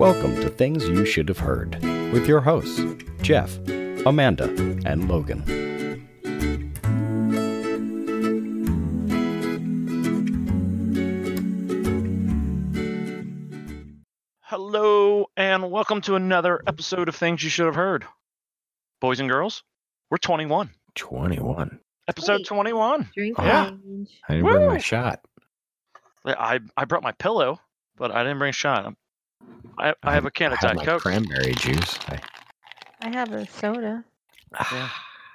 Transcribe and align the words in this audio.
Welcome 0.00 0.36
to 0.36 0.48
Things 0.48 0.88
You 0.88 1.04
Should 1.04 1.28
Have 1.28 1.40
Heard 1.40 1.74
with 2.10 2.26
your 2.26 2.40
hosts, 2.40 2.80
Jeff, 3.20 3.58
Amanda, 4.06 4.44
and 4.86 5.06
Logan. 5.10 5.44
Hello, 14.42 15.26
and 15.36 15.70
welcome 15.70 16.00
to 16.02 16.14
another 16.14 16.60
episode 16.66 17.08
of 17.08 17.16
Things 17.16 17.42
You 17.42 17.50
Should 17.50 17.66
Have 17.66 17.74
Heard. 17.74 18.04
Boys 19.00 19.20
and 19.20 19.28
girls, 19.28 19.62
we're 20.10 20.18
21. 20.18 20.70
21. 20.94 21.80
Episode 22.08 22.38
Wait. 22.38 22.46
21. 22.46 23.10
Drink 23.14 23.38
Yeah. 23.38 23.70
range. 23.70 24.20
I 24.28 24.34
didn't 24.36 24.50
bring 24.50 24.66
my 24.66 24.78
shot. 24.78 25.20
I, 26.24 26.60
I 26.76 26.84
brought 26.84 27.02
my 27.02 27.12
pillow, 27.12 27.60
but 27.96 28.10
I 28.10 28.22
didn't 28.22 28.38
bring 28.38 28.50
a 28.50 28.52
shot. 28.52 28.84
I'm- 28.84 28.96
I, 29.78 29.94
I 30.02 30.12
have 30.14 30.24
a 30.26 30.30
can 30.30 30.52
of 30.52 30.58
I 30.62 30.66
have 30.68 30.76
Diet 30.76 30.76
my 30.76 30.84
Coke. 30.84 31.02
cranberry 31.02 31.54
juice. 31.54 31.98
I, 32.08 32.20
I 33.00 33.08
have 33.10 33.32
a 33.32 33.46
soda. 33.46 34.04
Yeah. 34.72 34.88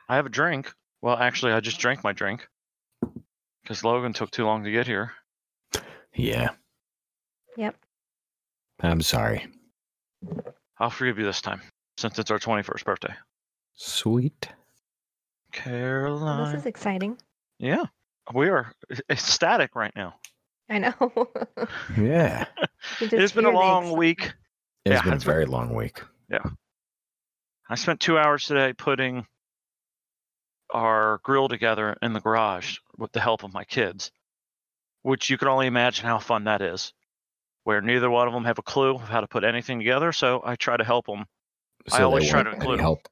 I 0.10 0.16
have 0.18 0.26
a 0.26 0.30
drink. 0.30 0.72
Well, 1.02 1.18
actually, 1.18 1.54
I 1.54 1.60
just 1.62 1.80
drank 1.80 2.04
my 2.04 2.12
drink 2.12 2.48
because 3.64 3.84
Logan 3.84 4.14
took 4.14 4.30
too 4.30 4.46
long 4.46 4.64
to 4.66 4.72
get 4.72 4.86
here. 4.88 5.14
yeah, 6.14 6.50
Yep. 7.58 7.76
I'm 8.82 9.02
sorry. 9.02 9.48
I'll 10.80 10.90
forgive 10.90 11.18
you 11.18 11.24
this 11.26 11.42
time 11.42 11.62
since 11.98 12.20
it's 12.20 12.30
our 12.30 12.38
21st 12.40 12.84
birthday. 12.84 13.14
Sweet. 13.76 14.48
Well, 14.50 14.56
Caroline. 15.64 16.52
this 16.54 16.62
is 16.62 16.66
exciting. 16.68 17.18
Yeah, 17.58 17.86
we 18.34 18.50
are 18.50 18.74
ecstatic 19.10 19.76
right 19.76 19.94
now. 19.96 20.16
I 20.70 20.80
know. 20.80 20.94
Yeah. 21.98 22.46
You 23.00 23.10
It's 23.12 23.34
been 23.34 23.46
a 23.46 23.50
long 23.52 23.84
excitement. 23.84 23.98
week. 24.00 24.22
It's 24.86 24.94
Yeah, 24.94 25.02
been 25.02 25.14
a 25.14 25.16
it's 25.16 25.24
been- 25.24 25.34
very 25.34 25.46
long 25.46 25.74
week. 25.74 26.02
Yeah. 26.30 26.44
I 27.70 27.76
spent 27.76 28.00
two 28.00 28.18
hours 28.18 28.46
today 28.46 28.74
putting 28.74 29.26
our 30.74 31.20
grill 31.24 31.48
together 31.48 31.96
in 32.02 32.14
the 32.14 32.20
garage 32.20 32.78
with 32.98 33.12
the 33.12 33.20
help 33.22 33.44
of 33.44 33.54
my 33.54 33.64
kids, 33.64 34.12
which 35.04 35.30
you 35.30 35.38
can 35.38 35.48
only 35.48 35.68
imagine 35.68 36.06
how 36.06 36.20
fun 36.20 36.44
that 36.46 36.62
is. 36.62 36.94
Where 37.64 37.82
neither 37.82 38.10
one 38.10 38.28
of 38.28 38.34
them 38.34 38.46
have 38.46 38.60
a 38.60 38.64
clue 38.64 38.96
of 38.96 39.02
how 39.02 39.22
to 39.22 39.28
put 39.28 39.44
anything 39.44 39.80
together, 39.80 40.12
so 40.12 40.42
I 40.46 40.56
try 40.56 40.78
to 40.78 40.84
help 40.84 41.08
them. 41.08 41.26
I 41.92 41.98
So 41.98 42.04
always 42.06 42.26
they 42.26 42.30
try 42.30 42.44
to 42.44 42.50
want 42.50 42.56
include 42.58 42.74
any 42.74 42.80
'em. 42.80 42.84
help. 42.86 43.08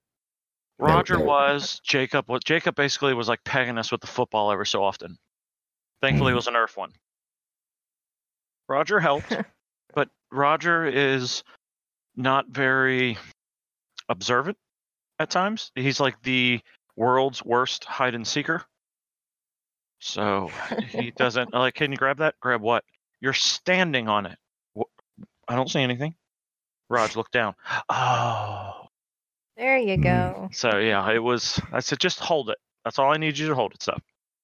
They- 0.80 0.86
Roger 0.86 1.18
they- 1.18 1.24
was 1.24 1.80
Jacob. 1.84 2.28
Was 2.30 2.42
Jacob 2.44 2.76
basically 2.76 3.14
was 3.16 3.28
like 3.28 3.44
pegging 3.44 3.78
us 3.80 3.92
with 3.92 4.02
the 4.02 4.08
football 4.08 4.52
every 4.52 4.68
so 4.68 4.84
often. 4.84 5.18
Thankfully, 6.02 6.32
it 6.32 6.34
Mhm. 6.34 6.38
was 6.38 6.48
an 6.48 6.56
Earth 6.56 6.78
one. 6.78 6.92
Roger 8.68 9.00
helped, 9.00 9.36
but 9.94 10.10
Roger 10.32 10.86
is 10.86 11.44
not 12.16 12.48
very 12.50 13.18
observant 14.10 14.58
at 15.20 15.30
times. 15.30 15.72
He's 15.76 16.00
like 16.00 16.22
the 16.24 16.62
world's 16.96 17.44
worst 17.44 17.86
hide 17.86 18.16
and 18.16 18.28
seeker. 18.28 18.64
So 20.00 20.52
he 20.90 21.12
doesn't 21.18 21.54
like. 21.54 21.76
Can 21.76 21.92
you 21.92 21.98
grab 21.98 22.18
that? 22.18 22.36
Grab 22.40 22.62
what? 22.62 22.84
You're 23.22 23.34
standing 23.34 24.08
on 24.08 24.26
it. 24.26 24.38
I 25.48 25.56
don't 25.56 25.70
see 25.70 25.82
anything. 25.82 26.16
Raj, 26.90 27.16
look 27.16 27.32
down. 27.32 27.56
Oh. 27.90 28.88
There 29.58 29.78
you 29.78 29.98
Mm. 29.98 30.04
go. 30.04 30.50
So 30.52 30.78
yeah, 30.78 31.10
it 31.12 31.20
was. 31.20 31.60
I 31.72 31.80
said 31.80 32.00
just 32.00 32.20
hold 32.20 32.50
it. 32.50 32.58
That's 32.84 33.00
all 33.00 33.12
I 33.12 33.18
need 33.18 33.38
you 33.38 33.48
to 33.50 33.56
hold 33.56 33.74
it. 33.74 33.82
Stuff. 33.82 34.02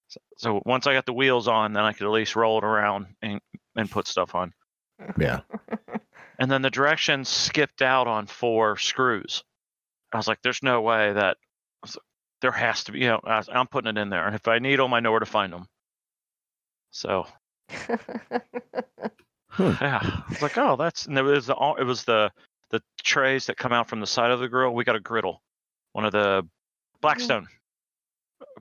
So, 0.07 0.19
so 0.37 0.61
once 0.65 0.87
I 0.87 0.93
got 0.93 1.05
the 1.05 1.13
wheels 1.13 1.47
on, 1.47 1.73
then 1.73 1.83
I 1.83 1.93
could 1.93 2.05
at 2.05 2.11
least 2.11 2.35
roll 2.35 2.57
it 2.57 2.63
around 2.63 3.07
and 3.21 3.41
and 3.79 3.89
put 3.89 4.07
stuff 4.07 4.35
on. 4.35 4.53
Yeah. 5.19 5.41
And 6.41 6.49
then 6.49 6.61
the 6.61 6.69
directions 6.69 7.27
skipped 7.27 7.81
out 7.81 8.07
on 8.07 8.25
four 8.25 8.77
screws. 8.77 9.43
I 10.13 10.15
was 10.17 10.25
like, 10.29 10.41
"There's 10.41 10.63
no 10.63 10.79
way 10.79 11.11
that 11.11 11.35
like, 11.83 11.95
there 12.39 12.53
has 12.53 12.85
to 12.85 12.93
be." 12.93 12.99
You 12.99 13.07
know, 13.09 13.19
I, 13.25 13.43
I'm 13.51 13.67
putting 13.67 13.89
it 13.89 13.99
in 14.01 14.09
there. 14.09 14.25
And 14.25 14.33
if 14.33 14.47
I 14.47 14.59
need 14.59 14.79
them, 14.79 14.93
I 14.93 15.01
know 15.01 15.11
where 15.11 15.19
to 15.19 15.25
find 15.25 15.51
them. 15.51 15.67
So 16.91 17.27
Hmm. 19.49 19.71
yeah, 19.81 19.99
I 20.01 20.23
was 20.29 20.41
like, 20.41 20.57
"Oh, 20.57 20.77
that's." 20.77 21.07
And 21.07 21.17
it 21.17 21.23
was 21.23 21.47
the 21.47 21.55
it 21.77 21.83
was 21.83 22.05
the 22.05 22.31
the 22.69 22.81
trays 23.03 23.47
that 23.47 23.57
come 23.57 23.73
out 23.73 23.89
from 23.89 23.99
the 23.99 24.07
side 24.07 24.31
of 24.31 24.39
the 24.39 24.47
grill. 24.47 24.73
We 24.73 24.85
got 24.85 24.95
a 24.95 24.99
griddle, 25.01 25.41
one 25.93 26.05
of 26.05 26.13
the 26.13 26.47
Blackstone, 27.01 27.47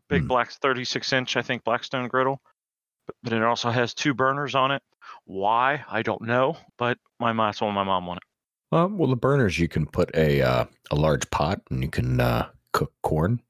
big 0.09 0.23
Hmm. 0.23 0.29
black 0.29 0.51
36 0.51 1.13
inch, 1.13 1.37
I 1.37 1.43
think, 1.43 1.63
Blackstone 1.63 2.09
griddle. 2.09 2.41
But, 3.07 3.17
but 3.23 3.33
it 3.35 3.43
also 3.45 3.71
has 3.71 3.95
two 3.95 4.15
burners 4.15 4.55
on 4.57 4.73
it. 4.73 4.83
Why 5.25 5.85
I 5.91 6.03
don't 6.03 6.23
know, 6.23 6.57
but 6.77 6.99
my 7.21 7.33
mom, 7.33 7.49
that's 7.49 7.61
what 7.61 7.71
my 7.73 7.85
mom 7.85 8.07
wanted. 8.07 8.23
Uh, 8.71 8.87
well, 8.91 9.09
the 9.09 9.17
burners 9.17 9.59
you 9.59 9.69
can 9.69 9.87
put 9.87 10.15
a 10.15 10.43
uh, 10.43 10.65
a 10.91 10.95
large 10.97 11.29
pot 11.31 11.61
and 11.71 11.83
you 11.83 11.89
can 11.91 12.21
uh, 12.21 12.49
cook 12.73 12.93
corn 13.03 13.41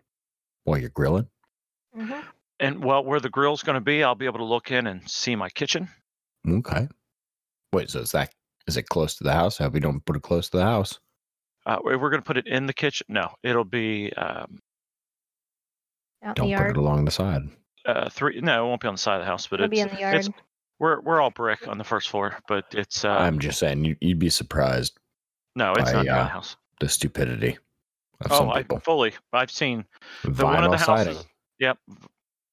while 0.65 0.79
you're 0.79 0.91
grilling. 0.91 1.29
Mhm. 1.97 2.23
And 2.61 2.85
well, 2.85 3.05
where 3.05 3.21
the 3.21 3.31
grill's 3.31 3.63
going 3.63 3.75
to 3.75 3.81
be, 3.81 4.03
I'll 4.03 4.15
be 4.17 4.27
able 4.27 4.39
to 4.39 4.45
look 4.45 4.71
in 4.71 4.87
and 4.87 5.09
see 5.09 5.37
my 5.37 5.49
kitchen. 5.49 5.89
Okay. 6.49 6.89
Wait, 7.73 7.91
so 7.91 8.01
is 8.01 8.13
that 8.13 8.33
is 8.67 8.77
it 8.77 8.89
close 8.89 9.15
to 9.17 9.25
the 9.25 9.33
house? 9.33 9.59
How 9.59 9.69
we 9.69 9.81
don't 9.81 10.05
put 10.05 10.17
it 10.17 10.23
close 10.23 10.49
to 10.51 10.59
the 10.59 10.65
house? 10.65 10.99
Uh, 11.67 11.79
we- 11.85 11.97
we're 11.97 12.11
going 12.11 12.23
to 12.23 12.27
put 12.27 12.37
it 12.39 12.47
in 12.47 12.67
the 12.67 12.73
kitchen. 12.73 13.07
No, 13.09 13.35
it'll 13.43 13.65
be 13.65 14.13
um, 14.15 14.59
Out 16.23 16.37
in 16.39 16.45
Don't 16.45 16.49
the 16.49 16.55
put 16.57 16.61
yard. 16.63 16.71
it 16.77 16.81
along 16.81 17.05
the 17.05 17.11
side. 17.11 17.43
uh, 17.87 18.09
three. 18.11 18.41
No, 18.41 18.65
it 18.65 18.69
won't 18.69 18.81
be 18.81 18.89
on 18.89 18.95
the 18.95 18.99
side 18.99 19.17
of 19.17 19.21
the 19.23 19.27
house, 19.27 19.47
but 19.47 19.61
It'll 19.61 19.71
be 19.71 19.81
in 19.81 19.89
the 19.89 19.99
yard. 20.01 20.17
it's 20.17 20.29
we're 20.79 21.01
we're 21.01 21.21
all 21.21 21.31
brick 21.31 21.67
on 21.69 21.79
the 21.79 21.85
first 21.85 22.09
floor, 22.09 22.39
but 22.49 22.65
it's 22.73 23.05
uh, 23.05 23.11
I'm 23.11 23.39
just 23.39 23.59
saying 23.59 23.85
you, 23.85 23.97
you'd 24.01 24.19
be 24.19 24.31
surprised 24.31 24.99
no, 25.57 25.73
it's 25.73 25.93
by, 25.93 26.03
not 26.05 26.09
uh, 26.09 26.23
the 26.25 26.29
house. 26.29 26.57
the 26.81 26.89
stupidity 26.89 27.59
of 28.21 28.33
Oh, 28.33 28.39
some 28.39 28.51
I 28.51 28.63
fully. 28.81 29.13
I've 29.33 29.51
seen 29.51 29.85
the 30.25 30.45
one 30.45 30.63
of 30.65 30.71
Vinyl 30.71 30.79
the 30.79 30.79
siding. 30.79 31.15
houses. 31.15 31.27
Yep, 31.61 31.79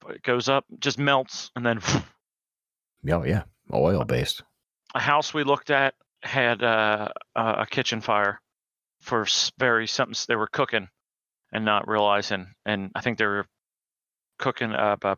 it 0.09 0.23
goes 0.23 0.49
up, 0.49 0.65
just 0.79 0.97
melts, 0.97 1.51
and 1.55 1.65
then 1.65 1.79
Oh 3.11 3.23
yeah, 3.23 3.43
oil 3.73 4.03
based. 4.05 4.41
a 4.95 4.99
house 4.99 5.33
we 5.33 5.43
looked 5.43 5.69
at 5.69 5.93
had 6.23 6.63
uh, 6.63 7.09
a 7.35 7.41
a 7.61 7.65
kitchen 7.69 8.01
fire 8.01 8.41
for 9.01 9.27
very 9.59 9.85
something 9.85 10.15
they 10.27 10.35
were 10.35 10.47
cooking 10.47 10.87
and 11.53 11.63
not 11.63 11.87
realizing, 11.87 12.47
and 12.65 12.89
I 12.95 13.01
think 13.01 13.19
they 13.19 13.25
were 13.27 13.45
cooking 14.39 14.71
up, 14.73 15.05
uh, 15.05 15.15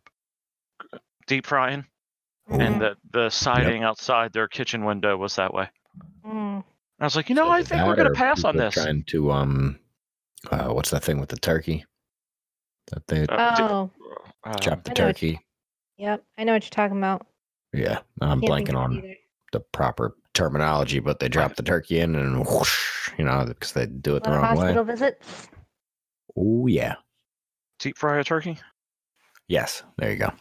deep 1.26 1.46
frying, 1.46 1.86
and 2.50 2.76
Mhm. 2.76 2.80
the 2.80 2.98
the 3.12 3.30
siding 3.30 3.84
outside 3.84 4.34
their 4.34 4.48
kitchen 4.48 4.86
window 4.86 5.18
was 5.18 5.36
that 5.36 5.54
way. 5.54 5.70
Mm. 6.26 6.64
I 7.00 7.04
was 7.04 7.16
like, 7.16 7.30
you 7.30 7.36
know, 7.36 7.46
So 7.46 7.52
I 7.52 7.64
think 7.64 7.86
we're 7.86 7.96
gonna 7.96 8.12
pass 8.12 8.44
on 8.44 8.56
this. 8.58 8.74
Trying 8.74 9.04
to 9.06 9.32
um, 9.32 9.80
uh, 10.52 10.70
what's 10.70 10.90
that 10.92 11.04
thing 11.04 11.20
with 11.20 11.30
the 11.30 11.38
turkey? 11.38 11.86
That 12.92 13.06
they 13.08 13.24
Uh, 13.28 13.60
Oh, 13.70 13.92
uh, 14.46 14.54
chop 14.60 14.84
the 14.84 14.92
I 14.92 14.94
know 15.02 15.08
what 15.08 15.16
turkey. 15.16 15.40
yep. 15.98 16.24
I 16.38 16.44
know 16.44 16.54
what 16.54 16.64
you're 16.64 16.70
talking 16.70 16.98
about. 16.98 17.28
Yeah, 17.74 18.00
I'm 18.22 18.42
Can't 18.42 18.52
blanking 18.68 18.76
on 18.78 18.98
either. 18.98 19.16
the 19.52 19.60
proper 19.60 20.16
terminology, 20.34 21.00
but 21.00 21.20
they 21.20 21.28
drop 21.28 21.56
the 21.56 21.64
turkey 21.64 22.00
in 22.00 22.16
and 22.16 22.46
whoosh, 22.46 23.10
you 23.18 23.26
know, 23.26 23.44
because 23.46 23.74
they 23.74 23.86
do 23.88 24.16
it 24.16 24.20
A 24.26 24.30
the 24.30 24.30
lot 24.30 24.36
of 24.38 24.44
wrong 24.44 24.52
way. 24.58 24.58
hospital 24.66 24.84
visits. 24.86 25.50
Oh 26.38 26.68
yeah, 26.68 26.96
deep 27.80 27.98
fry 27.98 28.20
a 28.20 28.24
turkey. 28.24 28.58
yes, 29.48 29.84
there 29.98 30.12
you 30.12 30.18
go. 30.18 30.32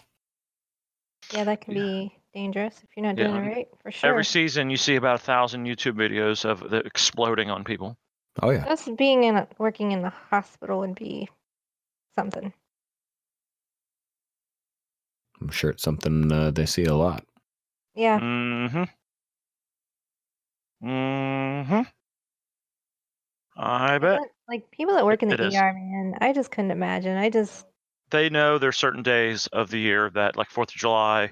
Yeah, 1.33 1.45
that 1.45 1.61
can 1.61 1.75
Yeah. 1.75 1.83
be 1.83 2.19
dangerous 2.35 2.83
if 2.83 2.91
you're 2.97 3.05
not 3.07 3.17
doing 3.17 3.31
um, 3.31 3.45
it 3.45 3.49
right. 3.49 3.69
For 3.83 3.91
sure. 3.91 4.11
Every 4.11 4.25
season, 4.25 4.71
you 4.71 4.77
see 4.77 4.97
about 4.97 5.17
a 5.17 5.23
thousand 5.25 5.65
YouTube 5.67 5.95
videos 5.95 6.45
of 6.45 6.71
the 6.71 6.79
exploding 6.79 7.51
on 7.51 7.65
people. 7.65 7.97
Oh 8.43 8.51
yeah, 8.51 8.67
Us 8.67 8.89
being 8.97 9.25
in 9.25 9.37
a, 9.37 9.49
working 9.59 9.93
in 9.93 10.03
the 10.03 10.11
hospital 10.11 10.81
would 10.81 10.95
be 10.95 11.29
something. 12.15 12.53
I'm 15.41 15.51
sure 15.51 15.71
it's 15.71 15.83
something 15.83 16.31
uh, 16.33 16.51
they 16.51 16.67
see 16.67 16.85
a 16.85 16.95
lot. 16.95 17.25
Yeah. 17.95 18.21
Mm-hmm. 18.21 18.85
Mm-hmm. 20.87 21.83
I 23.57 23.99
bet 23.99 24.21
But, 24.21 24.31
Like 24.49 24.71
people 24.71 24.95
that 24.95 25.05
work 25.07 25.23
in 25.23 25.31
It 25.31 25.41
the 25.41 25.47
is. 25.47 25.55
ER, 25.55 25.73
man, 25.73 26.15
I 26.21 26.33
just 26.33 26.51
couldn't 26.51 26.71
imagine. 26.71 27.17
I 27.17 27.31
just 27.31 27.67
they 28.11 28.29
know 28.29 28.59
there's 28.59 28.77
certain 28.77 29.03
days 29.03 29.47
of 29.49 29.71
the 29.71 29.79
year 29.79 30.11
that, 30.11 30.37
like 30.37 30.51
Fourth 30.51 30.71
of 30.71 30.75
July, 30.77 31.31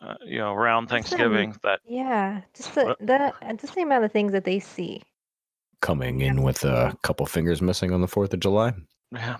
uh, 0.00 0.14
you 0.24 0.38
know, 0.38 0.52
around 0.52 0.84
Listen. 0.84 0.96
Thanksgiving, 0.96 1.56
that 1.62 1.80
yeah, 1.86 2.42
just 2.54 2.74
the 2.74 2.84
What? 2.86 2.98
the 3.00 3.34
uh, 3.42 3.52
just 3.54 3.74
the 3.74 3.82
amount 3.82 4.04
of 4.04 4.12
things 4.12 4.32
that 4.32 4.44
they 4.44 4.58
see. 4.60 5.02
Coming 5.80 6.20
in 6.22 6.42
with 6.42 6.64
a 6.64 6.96
couple 7.02 7.24
fingers 7.26 7.62
missing 7.62 7.92
on 7.92 8.00
the 8.00 8.08
Fourth 8.08 8.34
of 8.34 8.40
July, 8.40 8.72
yeah, 9.12 9.36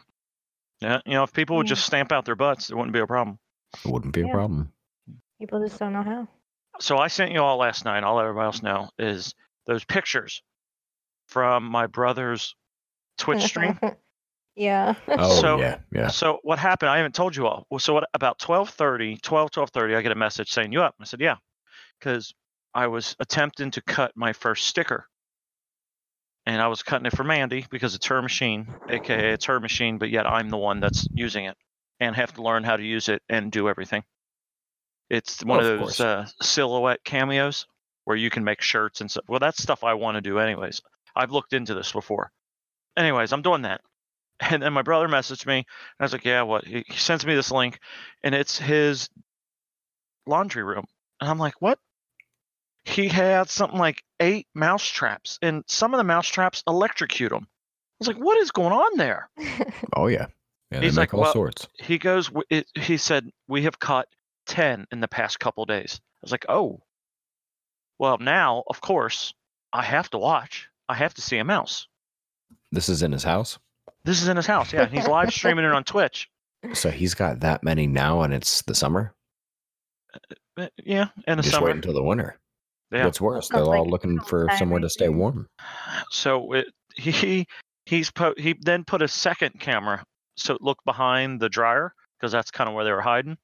yeah, 0.80 1.00
you 1.04 1.12
know, 1.14 1.24
if 1.24 1.32
people 1.32 1.56
would 1.56 1.66
Yeah. 1.66 1.70
just 1.74 1.84
stamp 1.86 2.12
out 2.12 2.24
their 2.24 2.36
butts, 2.36 2.70
it 2.70 2.76
wouldn't 2.76 2.92
be 2.92 3.00
a 3.00 3.06
problem. 3.06 3.38
it 3.84 3.90
wouldn't 3.90 4.14
be 4.14 4.22
a 4.22 4.28
problem. 4.28 4.72
People 5.40 5.60
just 5.66 5.78
don't 5.78 5.92
know 5.92 6.02
how. 6.02 6.28
So 6.80 6.98
I 6.98 7.08
sent 7.08 7.32
you 7.32 7.40
all 7.42 7.56
last 7.58 7.84
night. 7.84 8.04
I'll 8.04 8.14
let 8.14 8.22
everybody 8.26 8.46
else 8.46 8.62
know 8.62 8.88
is 8.98 9.34
those 9.66 9.84
pictures 9.84 10.42
from 11.26 11.64
my 11.64 11.86
brother's 11.88 12.54
Twitch 13.18 13.42
stream. 13.42 13.78
yeah. 14.58 14.94
Oh 15.08 15.40
So- 15.40 15.58
yeah, 15.58 15.78
yeah. 15.92 16.08
So 16.08 16.38
what 16.42 16.58
happened? 16.58 16.90
I 16.90 16.96
haven't 16.98 17.14
told 17.14 17.34
you 17.36 17.46
all. 17.46 17.66
Well, 17.70 17.78
so 17.78 17.94
what, 17.94 18.08
about 18.14 18.38
12:30, 18.38 19.20
12, 19.22 19.50
12:30, 19.50 19.96
I 19.96 20.02
get 20.02 20.12
a 20.12 20.16
message 20.16 20.50
saying 20.52 20.72
you 20.72 20.82
up. 20.82 20.94
I 21.00 21.04
said 21.04 21.20
yeah, 21.20 21.36
because 21.98 22.34
I 22.74 22.88
was 22.88 23.16
attempting 23.20 23.70
to 23.72 23.80
cut 23.82 24.12
my 24.16 24.32
first 24.32 24.66
sticker 24.68 25.06
and 26.46 26.60
I 26.62 26.68
was 26.68 26.82
cutting 26.82 27.06
it 27.06 27.16
for 27.16 27.24
Mandy 27.24 27.66
because 27.70 27.94
it's 27.94 28.06
her 28.06 28.20
machine, 28.22 28.66
aka 28.88 29.32
it's 29.32 29.46
her 29.46 29.60
machine, 29.60 29.98
but 29.98 30.10
yet 30.10 30.26
I'm 30.26 30.48
the 30.50 30.56
one 30.58 30.80
that's 30.80 31.06
using 31.12 31.44
it 31.46 31.56
and 32.00 32.14
have 32.16 32.32
to 32.34 32.42
learn 32.42 32.64
how 32.64 32.76
to 32.76 32.82
use 32.82 33.08
it 33.08 33.22
and 33.28 33.50
do 33.50 33.68
everything. 33.68 34.04
It's 35.10 35.42
one 35.44 35.60
Of 35.60 35.66
of 35.66 35.78
course. 35.80 35.96
those 35.98 36.06
uh, 36.06 36.26
silhouette 36.42 37.02
cameos 37.04 37.66
where 38.04 38.16
you 38.16 38.30
can 38.30 38.44
make 38.44 38.60
shirts 38.60 39.00
and 39.00 39.10
stuff. 39.10 39.24
Well, 39.28 39.40
that's 39.40 39.62
stuff 39.62 39.82
I 39.84 39.94
want 39.94 40.16
to 40.16 40.20
do 40.20 40.38
anyways. 40.38 40.80
I've 41.16 41.32
looked 41.32 41.52
into 41.52 41.74
this 41.74 41.92
before. 41.92 42.30
Anyways, 42.96 43.32
I'm 43.32 43.42
doing 43.42 43.62
that. 43.62 43.80
And 44.40 44.62
then 44.62 44.72
my 44.72 44.82
brother 44.82 45.08
messaged 45.08 45.46
me, 45.46 45.56
and 45.58 45.66
I 46.00 46.04
was 46.04 46.12
like, 46.12 46.24
"Yeah, 46.24 46.42
what?" 46.42 46.64
He, 46.64 46.84
he 46.86 46.96
sends 46.96 47.26
me 47.26 47.34
this 47.34 47.50
link, 47.50 47.80
and 48.22 48.34
it's 48.34 48.56
his 48.58 49.08
laundry 50.26 50.62
room, 50.62 50.84
and 51.20 51.28
I'm 51.28 51.38
like, 51.38 51.54
"What?" 51.60 51.78
He 52.84 53.08
had 53.08 53.50
something 53.50 53.78
like 53.78 54.02
eight 54.20 54.46
mouse 54.54 54.86
traps, 54.86 55.38
and 55.42 55.64
some 55.66 55.92
of 55.92 55.98
the 55.98 56.04
mouse 56.04 56.28
traps 56.28 56.62
electrocute 56.66 57.32
him. 57.32 57.46
I 57.48 57.96
was 57.98 58.08
like, 58.08 58.16
"What 58.16 58.38
is 58.38 58.50
going 58.52 58.72
on 58.72 58.96
there?" 58.96 59.28
Oh 59.96 60.06
yeah. 60.06 60.26
Yeah, 60.70 60.80
He's 60.82 60.96
like, 60.98 61.14
all 61.14 61.22
well- 61.22 61.32
sorts. 61.32 61.66
He 61.78 61.98
goes, 61.98 62.30
it, 62.50 62.68
he 62.74 62.96
said, 62.98 63.28
"We 63.48 63.62
have 63.64 63.78
caught 63.78 64.06
ten 64.46 64.86
in 64.92 65.00
the 65.00 65.08
past 65.08 65.40
couple 65.40 65.64
days." 65.64 66.00
I 66.00 66.18
was 66.22 66.30
like, 66.32 66.46
"Oh, 66.48 66.80
well, 67.98 68.18
now 68.18 68.62
of 68.68 68.80
course 68.80 69.34
I 69.72 69.82
have 69.82 70.10
to 70.10 70.18
watch. 70.18 70.68
I 70.88 70.94
have 70.94 71.14
to 71.14 71.22
see 71.22 71.38
a 71.38 71.44
mouse." 71.44 71.88
This 72.70 72.88
is 72.88 73.02
in 73.02 73.12
his 73.12 73.24
house. 73.24 73.58
This 74.08 74.22
is 74.22 74.28
in 74.28 74.38
his 74.38 74.46
house. 74.46 74.72
Yeah, 74.72 74.86
he's 74.86 75.06
live 75.06 75.30
streaming 75.34 75.66
it 75.66 75.72
on 75.72 75.84
Twitch. 75.84 76.30
So 76.72 76.90
he's 76.90 77.12
got 77.12 77.40
that 77.40 77.62
many 77.62 77.86
now, 77.86 78.22
and 78.22 78.32
it's 78.32 78.62
the 78.62 78.74
summer. 78.74 79.12
Uh, 80.56 80.68
Yeah, 80.82 81.08
and 81.26 81.38
the 81.38 81.42
Just 81.42 81.54
summer. 81.54 81.66
wait 81.66 81.76
until 81.76 81.92
the 81.92 82.02
winter. 82.02 82.38
Yeah. 82.90 83.04
What's 83.04 83.20
worse? 83.20 83.50
They're 83.50 83.60
all 83.62 83.82
like 83.84 83.90
looking 83.90 84.18
for 84.20 84.48
somewhere 84.56 84.80
to 84.80 84.88
stay 84.88 85.10
warm. 85.10 85.46
So 86.10 86.54
it, 86.54 86.68
he 86.94 87.46
he's 87.84 88.10
po- 88.10 88.32
he 88.38 88.54
then 88.58 88.84
put 88.84 89.02
a 89.02 89.08
second 89.08 89.60
camera 89.60 90.02
so 90.38 90.54
it 90.54 90.62
looked 90.62 90.86
behind 90.86 91.38
the 91.38 91.50
dryer 91.50 91.92
because 92.18 92.32
that's 92.32 92.50
kind 92.50 92.66
of 92.66 92.74
where 92.74 92.84
they 92.84 92.92
were 92.92 93.02
hiding. 93.02 93.36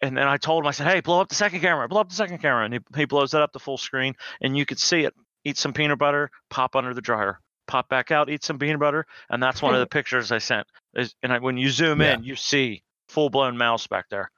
And 0.00 0.16
then 0.16 0.26
I 0.28 0.38
told 0.38 0.64
him, 0.64 0.68
I 0.68 0.70
said, 0.70 0.86
"Hey, 0.86 1.00
blow 1.00 1.20
up 1.20 1.28
the 1.28 1.34
second 1.34 1.60
camera. 1.60 1.86
Blow 1.88 2.00
up 2.00 2.08
the 2.08 2.14
second 2.14 2.38
camera." 2.38 2.64
And 2.64 2.72
he 2.72 2.80
he 2.96 3.04
blows 3.04 3.32
that 3.32 3.42
up 3.42 3.52
to 3.52 3.58
full 3.58 3.76
screen, 3.76 4.14
and 4.40 4.56
you 4.56 4.64
could 4.64 4.78
see 4.80 5.04
it. 5.04 5.12
Eat 5.44 5.58
some 5.58 5.74
peanut 5.74 5.98
butter, 5.98 6.30
pop 6.48 6.74
under 6.74 6.94
the 6.94 7.02
dryer, 7.02 7.38
pop 7.66 7.88
back 7.88 8.10
out, 8.10 8.28
eat 8.30 8.44
some 8.44 8.58
peanut 8.58 8.80
butter, 8.80 9.06
and 9.30 9.42
that's 9.42 9.60
one 9.62 9.74
of 9.74 9.80
the 9.80 9.86
pictures 9.96 10.32
I 10.32 10.38
sent. 10.38 10.66
Is- 10.94 11.14
And 11.22 11.32
I, 11.32 11.38
when 11.38 11.56
you 11.56 11.70
zoom 11.70 12.00
Yeah. 12.00 12.14
in, 12.14 12.24
you 12.24 12.36
see 12.36 12.82
full 13.08 13.30
blown 13.30 13.56
mouse 13.56 13.86
back 13.86 14.08
there. 14.10 14.30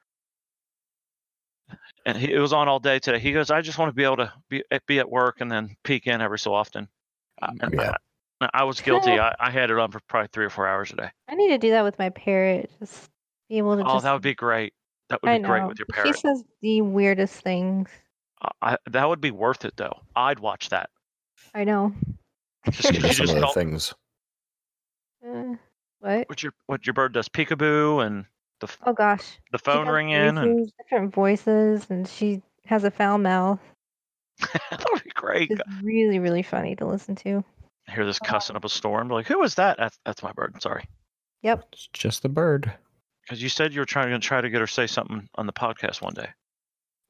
And 2.06 2.16
he, 2.16 2.32
it 2.32 2.38
was 2.38 2.52
on 2.52 2.68
all 2.68 2.78
day 2.80 2.98
today. 2.98 3.18
He 3.18 3.32
goes, 3.32 3.50
"I 3.50 3.60
just 3.60 3.78
want 3.78 3.90
to 3.90 3.94
be 3.94 4.04
able 4.04 4.16
to 4.18 4.32
be 4.48 4.64
eh, 4.70 4.78
be 4.86 4.98
at 4.98 5.10
work 5.10 5.40
and 5.40 5.50
then 5.50 5.76
peek 5.84 6.06
in 6.06 6.20
every 6.22 6.38
so 6.38 6.54
often." 6.54 6.88
Mm, 7.42 7.62
and 7.62 7.74
Yeah. 7.74 7.92
I, 8.40 8.48
I 8.54 8.64
was 8.64 8.80
guilty. 8.80 9.10
I, 9.20 9.34
I 9.38 9.50
had 9.50 9.70
it 9.70 9.78
on 9.78 9.90
for 9.90 10.00
probably 10.08 10.28
three 10.32 10.46
or 10.46 10.50
four 10.50 10.66
hours 10.66 10.90
a 10.92 10.96
day. 10.96 11.10
I 11.28 11.34
need 11.34 11.48
to 11.48 11.58
do 11.58 11.70
that 11.70 11.82
with 11.84 11.98
my 11.98 12.08
parrot. 12.10 12.70
Just 12.78 13.10
be 13.50 13.58
able 13.58 13.76
to 13.76 13.82
Oh, 13.82 13.94
just. 13.94 14.04
that 14.04 14.12
would 14.14 14.22
be 14.22 14.34
great. 14.34 14.72
That 15.10 15.20
would 15.22 15.30
I 15.30 15.38
be 15.38 15.44
great 15.44 15.66
with 15.66 15.78
your 15.78 15.86
parrot. 15.86 16.06
He 16.08 16.12
says 16.20 16.42
the 16.62 16.80
weirdest 16.82 17.34
things. 17.42 17.88
I, 18.62 18.76
that 18.90 19.08
would 19.08 19.20
be 19.20 19.30
worth 19.32 19.64
it, 19.64 19.74
though. 19.76 20.00
I'd 20.14 20.38
watch 20.38 20.68
that. 20.70 20.90
I 21.54 21.64
know. 21.64 21.92
Just 22.70 22.88
'cause 22.92 23.02
These 23.02 23.04
are 23.04 23.06
you 23.08 23.12
some 23.14 23.26
just 23.26 23.34
of 23.36 23.40
the 23.40 23.46
things. 23.60 23.94
Uh, 25.26 25.56
what? 26.00 26.28
What 26.28 26.42
your 26.42 26.52
what 26.66 26.86
your 26.86 26.94
bird 26.94 27.12
does, 27.12 27.28
peekaboo, 27.28 28.04
and 28.06 28.24
the 28.60 28.68
Oh 28.84 28.92
gosh. 28.92 29.38
the 29.52 29.58
phone 29.58 29.86
does 29.86 29.94
ring 29.94 30.10
in, 30.10 30.38
and 30.38 30.72
different 30.78 31.14
voices, 31.14 31.86
and 31.90 32.06
she 32.08 32.42
has 32.66 32.84
a 32.84 32.90
foul 32.90 33.18
mouth. 33.18 33.60
that 34.70 34.84
would 34.92 35.02
be 35.02 35.10
great. 35.10 35.50
It's 35.50 35.60
really, 35.82 36.18
really 36.20 36.42
funny 36.42 36.76
to 36.76 36.86
listen 36.86 37.16
to. 37.16 37.44
I 37.88 37.92
hear 37.92 38.04
this 38.06 38.18
cussing 38.20 38.54
up 38.54 38.64
a 38.64 38.68
storm. 38.68 39.08
Like, 39.08 39.26
who 39.26 39.38
was 39.40 39.54
that? 39.56 39.78
That's, 39.78 39.98
that's 40.04 40.22
my 40.22 40.30
bird. 40.32 40.60
Sorry, 40.62 40.84
Yep. 41.42 41.64
It's 41.72 41.88
just 41.92 42.22
the 42.22 42.28
bird. 42.28 42.72
because 43.22 43.42
you 43.42 43.48
said 43.48 43.72
you 43.74 43.80
were 43.80 43.86
trying 43.86 44.10
to 44.10 44.18
try 44.20 44.40
to 44.40 44.50
get 44.50 44.60
her 44.60 44.66
to 44.66 44.72
say 44.72 44.86
something 44.86 45.28
on 45.36 45.46
the 45.46 45.52
podcast 45.52 46.00
one 46.02 46.12
day. 46.14 46.28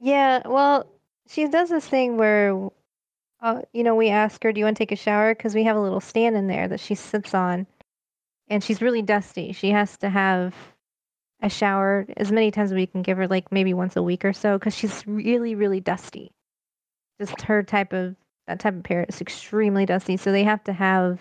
Yeah, 0.00 0.46
well, 0.46 0.86
she 1.28 1.46
does 1.48 1.68
this 1.68 1.86
thing 1.86 2.16
where, 2.16 2.54
uh, 3.40 3.62
you 3.72 3.82
know, 3.84 3.94
we 3.94 4.08
ask 4.08 4.42
her, 4.42 4.52
"Do 4.52 4.58
you 4.58 4.64
want 4.64 4.76
to 4.76 4.82
take 4.82 4.92
a 4.92 4.96
shower?" 4.96 5.34
Because 5.34 5.54
we 5.54 5.64
have 5.64 5.76
a 5.76 5.80
little 5.80 6.00
stand 6.00 6.36
in 6.36 6.46
there 6.48 6.68
that 6.68 6.80
she 6.80 6.94
sits 6.94 7.34
on, 7.34 7.66
and 8.48 8.62
she's 8.62 8.82
really 8.82 9.02
dusty. 9.02 9.52
She 9.52 9.70
has 9.70 9.96
to 9.98 10.08
have 10.08 10.54
a 11.40 11.48
shower 11.48 12.06
as 12.16 12.32
many 12.32 12.50
times 12.50 12.72
as 12.72 12.74
we 12.76 12.86
can 12.86 13.02
give 13.02 13.16
her, 13.16 13.28
like 13.28 13.52
maybe 13.52 13.72
once 13.74 13.94
a 13.96 14.02
week 14.02 14.24
or 14.24 14.32
so, 14.32 14.58
because 14.58 14.74
she's 14.74 15.06
really, 15.06 15.54
really 15.54 15.80
dusty. 15.80 16.32
Just 17.20 17.42
her 17.42 17.62
type 17.62 17.92
of 17.92 18.16
that 18.46 18.60
type 18.60 18.74
of 18.74 18.82
parrot 18.82 19.10
is 19.10 19.20
extremely 19.20 19.86
dusty, 19.86 20.16
so 20.16 20.32
they 20.32 20.44
have 20.44 20.64
to 20.64 20.72
have. 20.72 21.20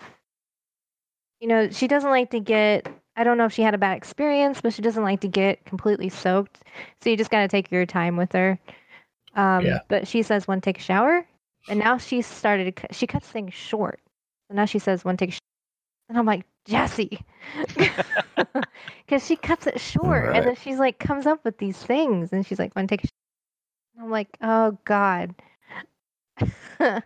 You 1.40 1.48
know, 1.48 1.70
she 1.70 1.86
doesn't 1.86 2.10
like 2.10 2.30
to 2.30 2.40
get. 2.40 2.88
I 3.14 3.24
don't 3.24 3.36
know 3.38 3.44
if 3.44 3.52
she 3.52 3.62
had 3.62 3.74
a 3.74 3.78
bad 3.78 3.96
experience, 3.96 4.60
but 4.60 4.72
she 4.72 4.82
doesn't 4.82 5.02
like 5.02 5.20
to 5.20 5.28
get 5.28 5.64
completely 5.64 6.08
soaked. 6.08 6.62
So 7.00 7.10
you 7.10 7.16
just 7.16 7.30
got 7.30 7.40
to 7.40 7.48
take 7.48 7.70
your 7.70 7.86
time 7.86 8.16
with 8.16 8.32
her. 8.32 8.58
Um, 9.34 9.64
Yeah. 9.64 9.80
But 9.88 10.08
she 10.08 10.22
says, 10.22 10.48
"Want 10.48 10.62
to 10.62 10.68
take 10.68 10.78
a 10.78 10.82
shower?" 10.82 11.26
And 11.68 11.78
now 11.78 11.98
she's 11.98 12.26
started. 12.26 12.80
She 12.92 13.06
cuts 13.06 13.26
things 13.28 13.54
short. 13.54 14.00
So 14.48 14.54
now 14.56 14.64
she 14.64 14.78
says, 14.78 15.04
one 15.04 15.16
take 15.16 15.30
a? 15.34 15.38
And 16.08 16.16
I'm 16.18 16.24
like, 16.26 16.44
Jesse, 16.66 17.20
because 19.06 19.26
she 19.26 19.36
cuts 19.36 19.66
it 19.66 19.78
short, 19.80 20.24
Right. 20.26 20.36
and 20.36 20.46
then 20.46 20.56
she's 20.56 20.78
like, 20.78 20.98
comes 20.98 21.26
up 21.26 21.44
with 21.44 21.58
these 21.58 21.76
things, 21.76 22.32
and 22.32 22.46
she's 22.46 22.58
like, 22.58 22.74
one 22.74 22.86
take 22.86 23.04
a?" 23.04 23.08
And 23.94 24.04
I'm 24.04 24.10
like, 24.10 24.28
"Oh 24.40 24.78
God." 24.84 25.34
For 26.78 27.02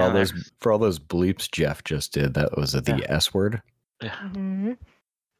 all 0.00 0.12
those 0.12 0.50
for 0.60 0.72
all 0.72 0.78
those 0.78 0.98
bleeps 0.98 1.50
Jeff 1.50 1.82
just 1.84 2.12
did, 2.12 2.34
that 2.34 2.56
was 2.56 2.72
the 2.72 2.82
Yeah. 2.86 3.06
S 3.08 3.32
word. 3.32 3.62
Mhm. 4.02 4.76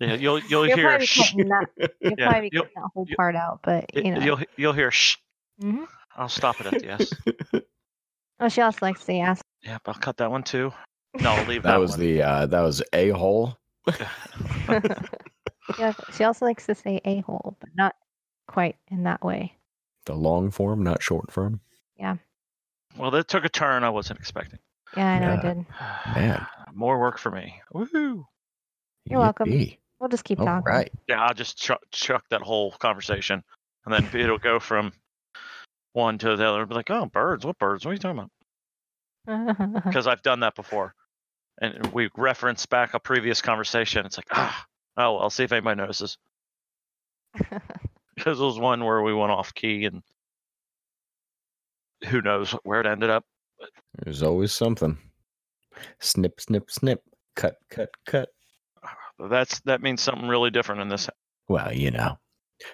yeah, 0.01 0.15
you'll 0.15 0.39
you'll 0.41 0.67
You'll 0.67 0.77
hear 0.77 0.89
probably 0.89 1.07
shh. 1.07 1.33
that. 1.35 1.67
You'll 2.01 2.13
Yeah, 2.19 2.31
probably 2.31 2.51
be 2.51 2.57
you'll- 2.57 2.63
cutting 2.65 2.83
that 2.83 2.91
whole 2.95 3.07
part 3.17 3.37
out, 3.37 3.61
but 3.63 3.95
you 3.95 4.13
know. 4.13 4.21
You'll 4.21 4.41
you'll 4.57 4.73
hear 4.73 4.91
shh. 4.91 5.19
Mhm. 5.63 5.87
I'll 6.17 6.29
stop 6.29 6.61
it 6.61 6.67
at 6.67 6.81
the 6.81 6.91
S. 6.91 7.13
Oh, 8.45 8.49
she 8.49 8.61
also 8.61 8.79
likes 8.83 9.03
to 9.07 9.15
ask. 9.15 9.43
Yep, 9.63 9.81
I'll 9.87 9.95
cut 9.95 10.19
that 10.19 10.31
one 10.31 10.43
too. 10.43 10.71
No, 11.19 11.31
I'll 11.31 11.47
leave 11.47 11.63
That 11.63 11.71
that, 11.73 11.81
was 11.81 11.93
one. 11.93 12.01
the 12.01 12.23
uh 12.23 12.47
that 12.47 12.61
was 12.61 12.83
a 12.93 13.09
hole. 13.09 13.57
yeah, 15.79 15.93
she 16.13 16.25
also 16.25 16.45
likes 16.45 16.67
to 16.67 16.75
say 16.75 17.01
a 17.07 17.21
hole, 17.21 17.57
but 17.59 17.71
not 17.75 17.95
quite 18.47 18.77
in 18.91 19.05
that 19.05 19.25
way. 19.25 19.57
The 20.05 20.15
long 20.15 20.51
form, 20.51 20.83
not 20.83 21.03
short 21.03 21.31
form. 21.33 21.61
Yeah. 21.97 22.17
Well, 22.99 23.11
that 23.13 23.29
took 23.29 23.47
a 23.47 23.49
turn 23.49 23.83
I 23.83 23.89
wasn't 23.89 24.21
expecting. 24.21 24.59
Yeah, 24.95 25.07
I 25.07 25.19
know 25.19 25.33
Yeah. 25.33 25.39
I 25.39 25.43
did. 25.43 25.67
Man. 26.15 26.47
More 26.75 27.01
work 27.01 27.17
for 27.19 27.31
me. 27.31 27.63
Woohoo! 27.73 28.25
You're 29.07 29.21
welcome. 29.21 29.49
We'll 30.01 30.11
just 30.11 30.25
keep 30.25 30.39
All 30.41 30.45
talking. 30.47 30.65
right. 30.71 30.93
Yeah, 31.09 31.23
I'll 31.23 31.33
just 31.35 31.57
chuck, 31.57 31.81
chuck 31.93 32.25
that 32.29 32.43
whole 32.43 32.73
conversation, 32.73 33.43
and 33.87 33.95
then 33.95 34.21
it'll 34.21 34.37
go 34.39 34.59
from 34.61 34.93
one 35.93 36.19
to 36.19 36.37
the 36.37 36.47
other. 36.47 36.67
Be 36.67 36.75
like, 36.75 36.91
oh, 36.91 37.07
birds. 37.07 37.47
What 37.47 37.59
birds? 37.59 37.85
What 37.87 37.93
are 37.93 37.95
you 37.95 38.01
talking 38.01 38.19
about? 38.19 38.31
Because 39.85 40.07
I've 40.07 40.23
done 40.23 40.41
that 40.41 40.55
before, 40.55 40.95
and 41.61 41.87
we 41.93 42.11
reference 42.17 42.67
back 42.67 42.95
a 42.95 43.01
previous 43.01 43.41
conversation. 43.41 44.05
It's 44.05 44.19
like, 44.19 44.29
ah, 44.33 44.67
oh, 44.97 45.17
I'll 45.17 45.31
see 45.31 45.45
if 45.45 45.53
anybody 45.53 45.77
notices. 45.81 46.19
Because 48.17 48.39
it 48.39 48.45
was 48.45 48.61
one 48.61 48.85
where 48.85 49.03
we 49.03 49.13
went 49.13 49.33
off 49.33 49.53
key, 49.55 49.87
and 49.87 50.05
who 52.09 52.23
knows 52.23 52.53
where 52.63 52.81
it 52.81 52.87
ended 52.87 53.11
up. 53.11 53.25
There's 53.99 54.23
always 54.23 54.53
something. 54.53 54.97
Snip, 56.01 56.41
snip, 56.41 56.71
snip. 56.71 57.03
Cut, 57.35 57.57
cut, 57.71 57.91
cut. 58.07 58.29
That's 59.19 59.61
that 59.61 59.83
means 59.83 60.01
something 60.01 60.29
really 60.29 60.51
different 60.51 60.81
in 60.81 60.89
this. 60.89 61.09
Well, 61.49 61.73
you 61.73 61.91
know, 61.91 62.19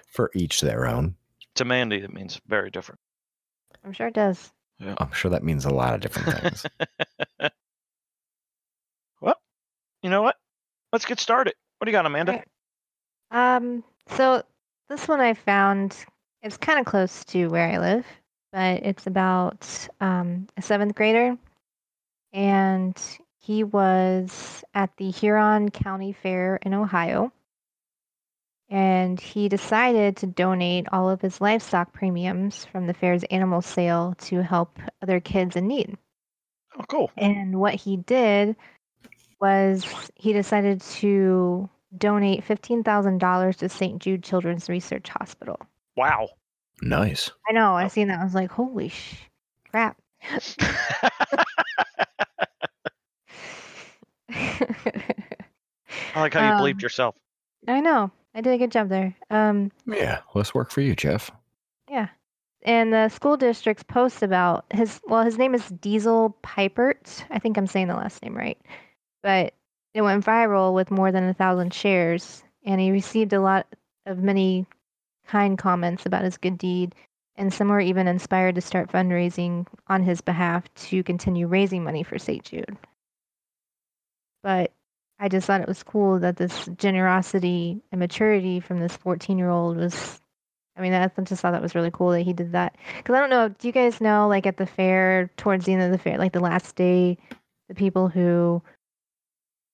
for 0.07 0.31
each 0.35 0.61
their 0.61 0.87
own. 0.87 1.15
To 1.55 1.65
Mandy, 1.65 1.97
it 1.97 2.13
means 2.13 2.39
very 2.47 2.69
different. 2.69 2.99
I'm 3.83 3.93
sure 3.93 4.07
it 4.07 4.13
does. 4.13 4.51
I'm 4.97 5.11
sure 5.11 5.31
that 5.31 5.43
means 5.43 5.65
a 5.65 5.69
lot 5.69 5.93
of 5.93 6.01
different 6.01 6.39
things. 6.39 6.65
well, 9.21 9.35
you 10.01 10.09
know 10.09 10.21
what? 10.21 10.37
Let's 10.91 11.05
get 11.05 11.19
started. 11.19 11.53
What 11.77 11.85
do 11.85 11.91
you 11.91 11.97
got, 11.97 12.05
Amanda? 12.05 12.31
Alright. 12.33 12.47
Um, 13.31 13.83
so 14.17 14.43
this 14.89 15.07
one 15.07 15.21
I 15.21 15.33
found 15.33 15.95
it's 16.41 16.57
kind 16.57 16.79
of 16.79 16.85
close 16.85 17.23
to 17.25 17.47
where 17.47 17.67
I 17.67 17.77
live, 17.77 18.05
but 18.51 18.83
it's 18.83 19.07
about 19.07 19.87
um, 19.99 20.47
a 20.57 20.61
seventh 20.61 20.95
grader, 20.95 21.37
and 22.33 22.99
he 23.39 23.63
was 23.63 24.63
at 24.73 24.95
the 24.97 25.11
Huron 25.11 25.69
County 25.69 26.13
Fair 26.13 26.57
in 26.63 26.73
Ohio, 26.73 27.31
and 28.71 29.19
he 29.19 29.49
decided 29.49 30.15
to 30.17 30.25
donate 30.25 30.87
all 30.91 31.09
of 31.09 31.21
his 31.21 31.39
livestock 31.41 31.91
premiums 31.93 32.63
from 32.65 32.87
the 32.87 32.93
fair's 32.93 33.23
animal 33.25 33.61
sale 33.61 34.15
to 34.19 34.41
help 34.41 34.79
other 35.03 35.19
kids 35.19 35.55
in 35.57 35.67
need. 35.67 35.97
Oh, 36.79 36.83
cool. 36.87 37.11
And 37.17 37.59
what 37.59 37.75
he 37.75 37.97
did 37.97 38.55
was 39.41 39.85
he 40.15 40.31
decided 40.31 40.79
to 40.81 41.69
donate 41.97 42.45
$15,000 42.47 43.55
to 43.57 43.67
St. 43.69 44.01
Jude 44.01 44.23
Children's 44.23 44.69
Research 44.69 45.09
Hospital. 45.09 45.59
Wow. 45.97 46.29
nice. 46.81 47.29
I 47.49 47.51
know, 47.51 47.73
I 47.75 47.87
seen 47.89 48.07
that. 48.07 48.21
I 48.21 48.23
was 48.23 48.33
like, 48.33 48.49
holy 48.51 48.87
sh- 48.89 49.17
crap. 49.69 49.97
I 54.29 56.19
like 56.21 56.33
how 56.33 56.47
you 56.47 56.53
Um, 56.53 56.61
bleeped 56.61 56.81
yourself. 56.81 57.15
I 57.67 57.81
know. 57.81 58.11
I 58.33 58.41
did 58.41 58.53
a 58.53 58.57
good 58.57 58.71
job 58.71 58.89
there. 58.89 59.15
Um, 59.29 59.71
Yeah, 59.85 60.19
less 60.33 60.53
work 60.53 60.71
for 60.71 60.81
you, 60.81 60.95
Jeff. 60.95 61.31
yeah. 61.89 62.07
And 62.63 62.93
the 62.93 63.09
school 63.09 63.37
district's 63.37 63.81
post 63.81 64.21
about 64.21 64.65
his, 64.71 65.01
well, 65.07 65.23
his 65.23 65.39
name 65.39 65.55
is 65.55 65.67
Diesel 65.69 66.37
Pipert. 66.43 67.23
I 67.31 67.39
think 67.39 67.57
I'm 67.57 67.65
saying 67.65 67.87
the 67.87 67.95
last 67.95 68.21
name 68.21 68.37
right. 68.37 68.57
But 69.23 69.55
it 69.95 70.03
went 70.03 70.23
viral 70.23 70.71
with 70.73 70.91
more 70.91 71.11
than 71.11 71.27
a 71.27 71.33
thousand 71.33 71.73
shares, 71.73 72.43
and 72.63 72.79
he 72.79 72.91
received 72.91 73.33
a 73.33 73.41
lot 73.41 73.65
of 74.05 74.19
many 74.19 74.67
kind 75.25 75.57
comments 75.57 76.05
about 76.05 76.23
his 76.23 76.37
good 76.37 76.59
deed. 76.59 76.93
And 77.35 77.51
some 77.51 77.69
were 77.69 77.79
even 77.81 78.07
inspired 78.07 78.53
to 78.55 78.61
start 78.61 78.91
fundraising 78.91 79.65
on 79.87 80.03
his 80.03 80.21
behalf 80.21 80.71
to 80.75 81.01
continue 81.01 81.47
raising 81.47 81.83
money 81.83 82.03
for 82.03 82.19
St. 82.19 82.43
Jude. 82.43 82.77
But 84.43 84.71
I 85.21 85.29
just 85.29 85.45
thought 85.45 85.61
it 85.61 85.67
was 85.67 85.83
cool 85.83 86.19
that 86.19 86.37
this 86.37 86.67
generosity 86.77 87.79
and 87.91 87.99
maturity 87.99 88.59
from 88.59 88.79
this 88.79 88.97
14 88.97 89.37
year 89.37 89.49
old 89.49 89.77
was. 89.77 90.19
I 90.75 90.81
mean, 90.81 90.93
I 90.93 91.07
just 91.23 91.41
thought 91.41 91.51
that 91.51 91.61
was 91.61 91.75
really 91.75 91.91
cool 91.91 92.09
that 92.11 92.21
he 92.21 92.33
did 92.33 92.53
that. 92.53 92.75
Because 92.97 93.13
I 93.13 93.19
don't 93.19 93.29
know, 93.29 93.49
do 93.49 93.67
you 93.67 93.71
guys 93.71 94.01
know, 94.01 94.27
like 94.27 94.47
at 94.47 94.57
the 94.57 94.65
fair, 94.65 95.29
towards 95.37 95.65
the 95.65 95.73
end 95.73 95.83
of 95.83 95.91
the 95.91 95.97
fair, 95.99 96.17
like 96.17 96.31
the 96.31 96.39
last 96.39 96.75
day, 96.75 97.17
the 97.69 97.75
people 97.75 98.07
who 98.07 98.63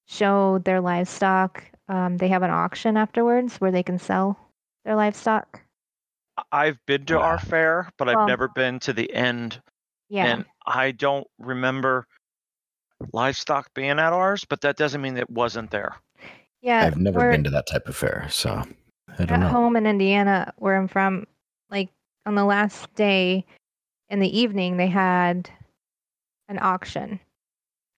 show 0.07 0.57
their 0.57 0.81
livestock, 0.81 1.63
um, 1.87 2.17
they 2.17 2.27
have 2.27 2.43
an 2.43 2.49
auction 2.49 2.97
afterwards 2.97 3.55
where 3.57 3.71
they 3.71 3.83
can 3.83 3.99
sell 3.99 4.37
their 4.83 4.95
livestock? 4.95 5.61
I- 6.35 6.43
I've 6.51 6.85
been 6.87 7.05
to 7.05 7.19
our 7.19 7.39
fair, 7.39 7.89
but 7.97 8.09
I've 8.09 8.15
Well- 8.15 8.27
never 8.27 8.49
been 8.49 8.79
to 8.79 8.91
the 8.91 9.13
end, 9.13 9.61
Yeah. 10.09 10.25
and 10.25 10.45
I 10.65 10.91
don't 10.91 11.27
remember 11.39 12.05
livestock 13.13 13.73
being 13.73 13.91
at 13.91 14.13
ours. 14.13 14.45
But 14.45 14.61
that 14.61 14.77
doesn't 14.77 15.01
mean 15.01 15.17
it 15.17 15.29
wasn't 15.29 15.71
there. 15.71 15.95
yeah. 16.61 16.85
I've 16.85 16.97
never 16.97 17.31
been 17.31 17.43
to 17.43 17.49
that 17.51 17.67
type 17.67 17.87
of 17.87 17.95
fair, 17.95 18.27
so 18.29 18.51
I 18.51 19.21
at 19.21 19.27
don't 19.27 19.39
know. 19.39 19.47
home 19.47 19.75
in 19.75 19.85
Indiana, 19.85 20.53
where 20.57 20.75
I'm 20.75 20.87
from, 20.87 21.25
like 21.69 21.89
on 22.25 22.35
the 22.35 22.45
last 22.45 22.93
day 22.95 23.45
in 24.09 24.19
the 24.19 24.39
evening, 24.39 24.77
they 24.77 24.87
had 24.87 25.49
an 26.49 26.59
auction, 26.61 27.19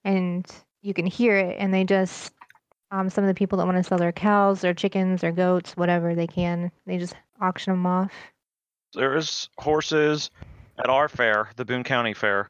and 0.03 0.45
you 0.81 0.93
can 0.93 1.05
hear 1.05 1.37
it. 1.37 1.57
And 1.59 1.73
they 1.73 1.83
just, 1.83 2.33
um, 2.91 3.09
some 3.09 3.23
of 3.23 3.27
the 3.27 3.33
people 3.33 3.57
that 3.57 3.65
want 3.65 3.77
to 3.77 3.83
sell 3.83 3.97
their 3.97 4.11
cows, 4.11 4.61
their 4.61 4.73
chickens, 4.73 5.21
their 5.21 5.31
goats, 5.31 5.77
whatever 5.77 6.15
they 6.15 6.27
can, 6.27 6.71
they 6.85 6.97
just 6.97 7.15
auction 7.41 7.73
them 7.73 7.85
off. 7.85 8.11
There's 8.93 9.49
horses 9.59 10.31
at 10.79 10.89
our 10.89 11.07
fair, 11.07 11.49
the 11.57 11.65
Boone 11.65 11.83
County 11.83 12.13
Fair. 12.13 12.49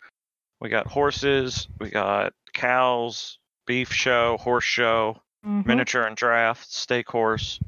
We 0.61 0.69
got 0.69 0.87
horses, 0.87 1.67
we 1.79 1.89
got 1.89 2.33
cows, 2.53 3.37
beef 3.65 3.93
show, 3.93 4.37
horse 4.37 4.63
show, 4.65 5.21
Mhm. 5.45 5.65
miniature 5.65 6.03
and 6.03 6.17
draft, 6.17 6.71
steak 6.71 7.09
horse. 7.09 7.59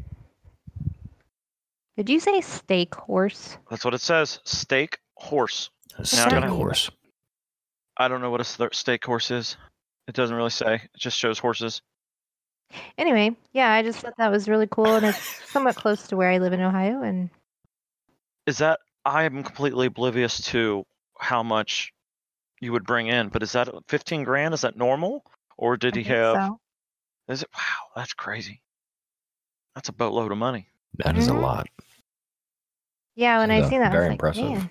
Did 1.95 2.09
you 2.09 2.19
say 2.19 2.41
steak 2.41 2.95
horse? 2.95 3.57
That's 3.69 3.85
what 3.85 3.93
it 3.93 4.01
says. 4.01 4.39
Steak 4.43 4.99
horse. 5.15 5.69
A 5.95 5.99
Now 5.99 6.03
steak 6.03 6.33
I'm 6.33 6.41
gonna- 6.41 6.53
horse. 6.55 6.89
I 7.97 8.07
don't 8.07 8.21
know 8.21 8.29
what 8.31 8.41
a 8.41 8.45
st- 8.45 8.73
steak 8.73 9.05
horse 9.05 9.29
is. 9.31 9.57
It 10.07 10.15
doesn't 10.15 10.35
really 10.35 10.49
say. 10.49 10.75
It 10.75 10.97
just 10.97 11.17
shows 11.17 11.37
horses. 11.39 11.81
Anyway, 12.97 13.35
yeah, 13.51 13.71
I 13.71 13.83
just 13.83 13.99
thought 13.99 14.15
that 14.17 14.31
was 14.31 14.47
really 14.49 14.67
cool, 14.67 14.95
and 14.95 15.05
it's 15.05 15.51
somewhat 15.51 15.75
close 15.75 16.07
to 16.07 16.15
where 16.17 16.31
I 16.31 16.37
live 16.39 16.53
in 16.53 16.61
Ohio, 16.61 17.01
and 17.03 17.29
Is 18.47 18.57
that 18.57 18.79
I 19.05 19.23
am 19.23 19.43
completely 19.43 19.85
oblivious 19.87 20.41
to 20.47 20.85
how 21.19 21.43
much 21.43 21.93
you 22.61 22.71
would 22.71 22.85
bring 22.85 23.07
in, 23.07 23.27
but 23.29 23.43
is 23.43 23.51
that 23.51 23.67
15 23.89 24.23
grand? 24.23 24.53
Is 24.53 24.61
that 24.61 24.77
normal? 24.77 25.25
Or 25.57 25.75
did 25.77 25.97
I 25.97 26.01
he 26.01 26.09
have 26.09 26.35
so. 26.37 26.59
Is 27.27 27.43
it 27.43 27.49
wow, 27.55 27.91
that's 27.95 28.13
crazy. 28.13 28.61
That's 29.75 29.89
a 29.89 29.93
boatload 29.93 30.31
of 30.31 30.37
money. 30.37 30.67
That 30.97 31.17
is 31.17 31.27
Mhm. 31.27 31.37
a 31.37 31.39
lot. 31.39 31.67
Yeah, 33.15 33.39
when 33.39 33.51
I 33.51 33.61
see 33.61 33.69
seen 33.69 33.79
that, 33.81 33.91
I 33.91 33.95
very 33.95 34.03
was 34.03 34.09
like, 34.09 34.35
impressive. 34.35 34.43
man, 34.43 34.69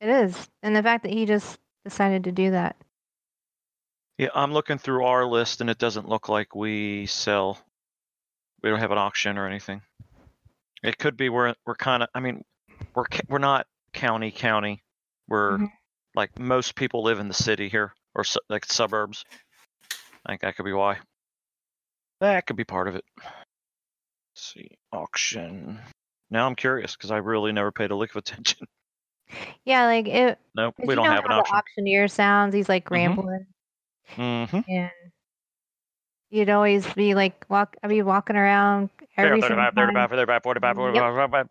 it 0.00 0.08
is. 0.08 0.48
And 0.62 0.76
the 0.76 0.82
fact 0.82 1.02
that 1.04 1.12
he 1.12 1.24
just 1.26 1.58
decided 1.84 2.24
to 2.24 2.32
do 2.32 2.50
that. 2.52 2.76
Yeah, 4.18 4.28
I'm 4.34 4.52
looking 4.52 4.78
through 4.78 5.04
our 5.04 5.26
list 5.26 5.60
and 5.60 5.68
it 5.68 5.78
doesn't 5.78 6.08
look 6.08 6.28
like 6.28 6.54
we 6.54 7.06
sell. 7.06 7.58
We 8.62 8.70
don't 8.70 8.78
have 8.78 8.92
an 8.92 8.98
auction 8.98 9.36
or 9.38 9.46
anything. 9.46 9.82
It 10.82 10.98
could 10.98 11.16
be 11.16 11.28
we're 11.28 11.54
we're 11.66 11.74
kind 11.74 12.02
of. 12.02 12.08
I 12.14 12.20
mean, 12.20 12.44
we're 12.94 13.06
we're 13.28 13.38
not 13.38 13.66
county 13.92 14.30
county. 14.30 14.82
We're 15.28 15.58
Mhm. 15.58 15.72
Like 16.14 16.38
most 16.38 16.74
people 16.74 17.02
live 17.02 17.18
in 17.18 17.28
the 17.28 17.34
city 17.34 17.68
here 17.68 17.92
or 18.14 18.24
su- 18.24 18.40
like 18.48 18.64
suburbs. 18.64 19.24
I 20.26 20.32
think 20.32 20.40
that 20.42 20.56
could 20.56 20.64
be 20.64 20.72
why. 20.72 20.98
That 22.20 22.46
could 22.46 22.56
be 22.56 22.64
part 22.64 22.88
of 22.88 22.96
it. 22.96 23.04
Let's 23.22 24.52
see 24.54 24.70
auction. 24.92 25.78
Now 26.30 26.46
I'm 26.46 26.54
curious 26.54 26.96
because 26.96 27.10
I 27.10 27.18
really 27.18 27.52
never 27.52 27.70
paid 27.72 27.90
a 27.90 27.96
lick 27.96 28.10
of 28.10 28.16
attention. 28.16 28.66
Yeah, 29.64 29.86
like 29.86 30.06
it. 30.06 30.38
Nope, 30.54 30.74
we 30.78 30.94
don't 30.94 31.06
have 31.06 31.24
an 31.24 31.32
auction. 31.32 31.56
Auctioneer 31.56 32.08
sounds. 32.08 32.54
He's 32.54 32.68
like 32.68 32.84
Mhm. 32.86 32.90
rambling, 32.92 33.46
Mm-hmm. 34.16 34.60
and 34.68 34.90
you'd 36.30 36.50
always 36.50 36.86
be 36.94 37.14
like 37.14 37.44
walk. 37.48 37.76
I'd 37.82 37.88
be 37.88 38.02
walking 38.02 38.36
around 38.36 38.90
every 39.16 39.40
single 39.40 39.56
35, 39.64 39.74
time. 39.74 40.08
35, 40.08 40.10
35, 40.10 40.42
45, 40.42 40.76
45, 40.76 41.14
45, 41.14 41.48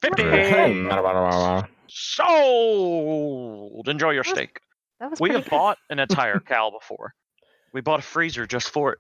50. 1.60 1.70
Hey. 1.88 1.94
Sold. 1.94 3.88
Enjoy 3.90 4.12
your 4.12 4.24
That 4.24 4.30
was 4.32 4.38
steak. 4.38 4.60
That 5.00 5.12
was 5.12 5.20
We 5.20 5.30
have 5.32 5.44
good. 5.44 5.52
bought 5.52 5.78
an 5.90 6.00
entire 6.00 6.40
cow 6.48 6.72
before. 6.72 7.14
We 7.74 7.82
bought 7.82 8.00
a 8.00 8.04
freezer 8.04 8.46
just 8.46 8.70
for 8.70 8.94
it. 8.94 9.00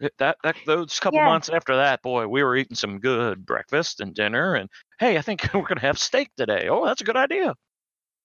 It- 0.00 0.14
That 0.18 0.36
that 0.42 0.56
those 0.66 0.98
couple 1.00 1.18
Yeah. 1.20 1.26
months 1.26 1.48
after 1.48 1.76
that, 1.76 2.02
boy, 2.02 2.26
we 2.26 2.42
were 2.42 2.56
eating 2.56 2.76
some 2.76 2.98
good 2.98 3.44
breakfast 3.46 4.00
and 4.00 4.14
dinner. 4.14 4.54
And 4.54 4.68
hey, 4.98 5.16
I 5.18 5.22
think 5.22 5.42
we're 5.54 5.62
gonna 5.66 5.80
have 5.80 5.98
steak 5.98 6.30
today. 6.36 6.68
Oh, 6.68 6.84
that's 6.84 7.00
a 7.00 7.04
good 7.04 7.16
idea. 7.16 7.54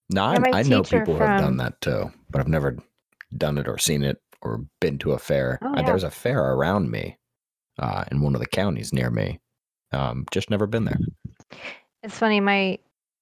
No, 0.10 0.24
I, 0.24 0.34
Yeah, 0.34 0.40
my 0.40 0.60
I 0.60 0.64
know 0.64 0.84
people 0.84 1.16
who 1.16 1.24
have 1.24 1.40
done 1.42 1.58
that 1.58 1.80
too, 1.82 2.12
but 2.30 2.40
I've 2.40 2.48
never 2.48 2.78
done 3.36 3.58
it 3.58 3.68
or 3.68 3.78
seen 3.78 4.04
it 4.04 4.18
or 4.42 4.66
been 4.80 4.98
to 5.00 5.12
a 5.12 5.20
fair. 5.20 5.60
Oh, 5.62 5.68
Uh, 5.70 5.74
yeah. 5.78 5.86
There's 5.86 6.04
a 6.04 6.12
fair 6.12 6.40
around 6.54 6.90
me 6.90 7.18
uh, 7.80 8.06
in 8.12 8.22
one 8.22 8.34
of 8.36 8.40
the 8.42 8.48
counties 8.48 8.94
near 8.94 9.10
me. 9.10 9.40
Um, 9.92 10.26
just 10.32 10.50
never 10.50 10.66
been 10.68 10.86
there. 10.86 11.00
It's 12.04 12.18
funny. 12.18 12.40
My 12.40 12.80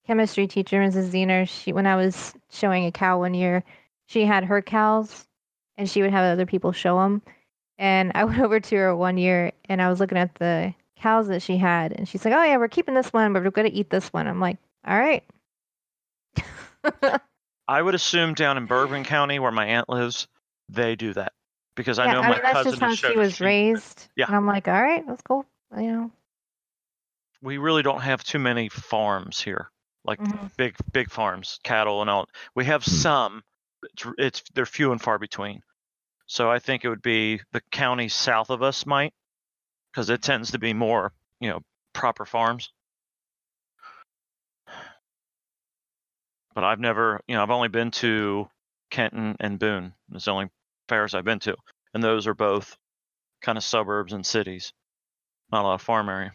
chemistry 0.08 0.48
teacher, 0.48 0.78
Mrs. 0.78 1.10
Zener, 1.10 1.48
she 1.48 1.74
when 1.74 1.88
I 1.88 1.96
was 1.96 2.34
showing 2.52 2.86
a 2.86 2.92
cow 2.92 3.20
one 3.20 3.34
year, 3.34 3.64
she 4.08 4.26
had 4.26 4.46
her 4.46 4.62
cows, 4.62 5.28
and 5.78 5.90
she 5.90 6.02
would 6.02 6.12
have 6.12 6.26
other 6.26 6.46
people 6.46 6.72
show 6.72 7.00
them. 7.00 7.22
And 7.78 8.12
I 8.16 8.24
went 8.26 8.40
over 8.40 8.60
to 8.60 8.76
her 8.76 8.96
one 8.96 9.18
year, 9.18 9.52
and 9.66 9.82
I 9.82 9.90
was 9.90 10.00
looking 10.00 10.18
at 10.18 10.36
the 10.36 10.74
cows 10.98 11.28
that 11.28 11.42
she 11.42 11.58
had, 11.58 11.92
and 11.92 12.08
she's 12.08 12.24
like, 12.26 12.34
"Oh 12.34 12.44
yeah, 12.44 12.58
we're 12.58 12.68
keeping 12.68 12.96
this 12.96 13.12
one, 13.12 13.34
but 13.34 13.44
we're 13.44 13.52
going 13.52 13.70
to 13.70 13.76
eat 13.76 13.90
this 13.90 14.12
one." 14.14 14.28
I'm 14.28 14.40
like, 14.40 14.58
"All 14.88 14.98
right." 14.98 15.24
I 17.68 17.82
would 17.82 17.96
assume 17.96 18.36
down 18.36 18.58
in 18.58 18.68
Bourbon 18.68 19.04
County, 19.04 19.40
where 19.40 19.52
my 19.52 19.66
aunt 19.66 19.90
lives, 19.90 20.28
they 20.70 20.96
do 20.96 21.14
that 21.14 21.34
because 21.76 22.00
I 22.00 22.06
yeah, 22.06 22.14
know 22.14 22.20
I 22.20 22.22
my 22.22 22.30
mean 22.30 22.40
that's 22.44 22.54
cousin 22.54 22.80
just 22.80 22.82
how 22.82 22.96
she 23.12 23.18
was 23.18 23.42
raised. 23.42 24.08
Yeah. 24.16 24.28
And 24.28 24.36
I'm 24.36 24.48
like, 24.48 24.68
"All 24.68 24.82
right, 24.82 25.06
that's 25.08 25.22
cool." 25.22 25.46
You 25.76 25.92
know. 25.92 26.12
We 27.42 27.58
really 27.58 27.84
don't 27.84 28.02
have 28.02 28.24
too 28.24 28.40
many 28.40 28.70
farms 28.70 29.42
here, 29.42 29.70
like 30.06 30.20
Mhm. 30.20 30.56
big 30.58 30.76
big 30.94 31.10
farms, 31.10 31.60
cattle 31.64 32.02
and 32.02 32.10
all. 32.10 32.28
We 32.56 32.66
have 32.66 32.84
Hmm. 32.84 32.92
some. 32.92 33.44
It's, 33.84 34.06
it's 34.18 34.44
they're 34.54 34.66
few 34.66 34.92
and 34.92 35.02
far 35.02 35.20
between. 35.20 35.62
So 36.28 36.50
I 36.50 36.60
think 36.60 36.84
it 36.84 36.90
would 36.90 37.02
be 37.02 37.42
the 37.52 37.62
county 37.72 38.10
south 38.10 38.50
of 38.50 38.64
us 38.64 38.86
might, 38.86 39.14
because 39.92 40.10
it 40.10 40.22
tends 40.22 40.52
to 40.52 40.60
be 40.60 40.74
more 40.74 41.14
you 41.40 41.50
know 41.50 41.62
proper 41.94 42.26
farms. 42.26 42.72
But 46.54 46.64
I've 46.64 46.80
never, 46.80 47.20
you 47.28 47.36
know, 47.36 47.44
I've 47.44 47.52
only 47.52 47.68
been 47.68 47.92
to 47.92 48.50
Kenton 48.90 49.36
and 49.40 49.60
Boone. 49.60 49.94
It's 50.14 50.26
the 50.26 50.32
only 50.32 50.50
fairs 50.88 51.14
I've 51.14 51.26
been 51.26 51.40
to, 51.40 51.56
and 51.94 52.02
those 52.04 52.28
are 52.28 52.34
both 52.34 52.78
kind 53.42 53.58
of 53.58 53.64
suburbs 53.64 54.14
and 54.14 54.26
cities. 54.26 54.72
Not 55.52 55.62
a 55.64 55.68
lot 55.68 55.74
of 55.76 55.82
farm 55.82 56.10
area. 56.10 56.32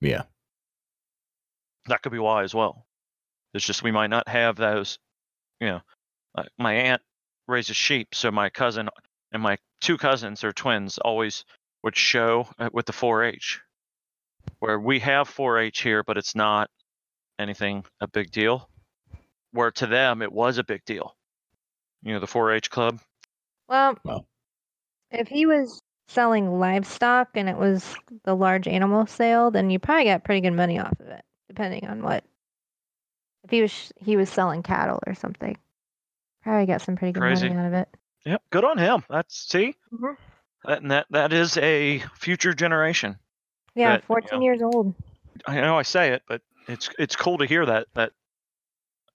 Yeah. 0.00 0.24
That 1.88 2.02
could 2.02 2.12
be 2.12 2.18
why 2.18 2.42
as 2.42 2.54
well. 2.54 2.86
It's 3.54 3.64
just 3.64 3.82
we 3.82 3.90
might 3.90 4.10
not 4.10 4.28
have 4.28 4.56
those. 4.56 4.98
You 5.60 5.68
know, 5.68 5.80
like 6.36 6.48
my 6.58 6.74
aunt 6.74 7.02
raises 7.48 7.76
sheep, 7.76 8.14
so 8.14 8.30
my 8.30 8.50
cousin 8.50 8.88
and 9.32 9.42
my 9.42 9.58
two 9.80 9.96
cousins, 9.98 10.40
they're 10.40 10.52
twins, 10.52 10.98
always 10.98 11.44
would 11.82 11.96
show 11.96 12.46
uh, 12.58 12.68
with 12.72 12.86
the 12.86 12.92
4-H, 12.92 13.60
where 14.58 14.78
we 14.78 14.98
have 15.00 15.28
4-H 15.28 15.80
here, 15.80 16.02
but 16.02 16.16
it's 16.16 16.34
not 16.34 16.70
anything 17.38 17.84
a 18.00 18.08
big 18.08 18.30
deal. 18.30 18.68
Where 19.52 19.70
to 19.72 19.86
them 19.86 20.22
it 20.22 20.32
was 20.32 20.58
a 20.58 20.64
big 20.64 20.84
deal. 20.84 21.16
You 22.02 22.12
know, 22.14 22.20
the 22.20 22.26
4-H 22.26 22.70
club. 22.70 23.00
Well, 23.68 23.98
Well. 24.04 24.26
if 25.10 25.28
he 25.28 25.46
was 25.46 25.80
selling 26.08 26.58
livestock 26.58 27.28
and 27.34 27.48
it 27.48 27.56
was 27.56 27.94
the 28.24 28.34
large 28.34 28.66
animal 28.66 29.06
sale, 29.06 29.50
then 29.50 29.70
you 29.70 29.78
probably 29.78 30.04
got 30.04 30.24
pretty 30.24 30.40
good 30.40 30.54
money 30.54 30.78
off 30.78 30.98
of 31.00 31.08
it, 31.08 31.22
depending 31.48 31.86
on 31.86 32.02
what. 32.02 32.24
If 33.44 33.50
he 33.50 33.62
was 33.62 33.92
he 33.96 34.16
was 34.16 34.28
selling 34.28 34.62
cattle 34.62 35.00
or 35.06 35.14
something, 35.14 35.56
probably 36.42 36.66
got 36.66 36.82
some 36.82 36.96
pretty 36.96 37.12
good 37.12 37.20
Crazy. 37.20 37.48
money 37.48 37.60
out 37.60 37.66
of 37.66 37.72
it. 37.72 37.88
Yep, 38.26 38.42
good 38.50 38.64
on 38.64 38.78
him. 38.78 39.04
That's 39.08 39.48
see, 39.48 39.74
mm-hmm. 39.92 40.14
That, 40.64 40.82
and 40.82 40.90
that 40.90 41.06
that 41.10 41.32
is 41.32 41.56
a 41.56 42.00
future 42.16 42.52
generation. 42.52 43.16
Yeah, 43.74 43.92
That, 43.92 44.00
you 44.00 44.06
14 44.06 44.38
know, 44.38 44.44
years 44.44 44.60
old. 44.62 44.94
I 45.46 45.60
know 45.60 45.78
I 45.78 45.82
say 45.82 46.12
it, 46.12 46.22
but 46.28 46.42
it's 46.66 46.90
it's 46.98 47.16
cool 47.16 47.38
to 47.38 47.46
hear 47.46 47.64
that 47.64 47.86
that 47.94 48.12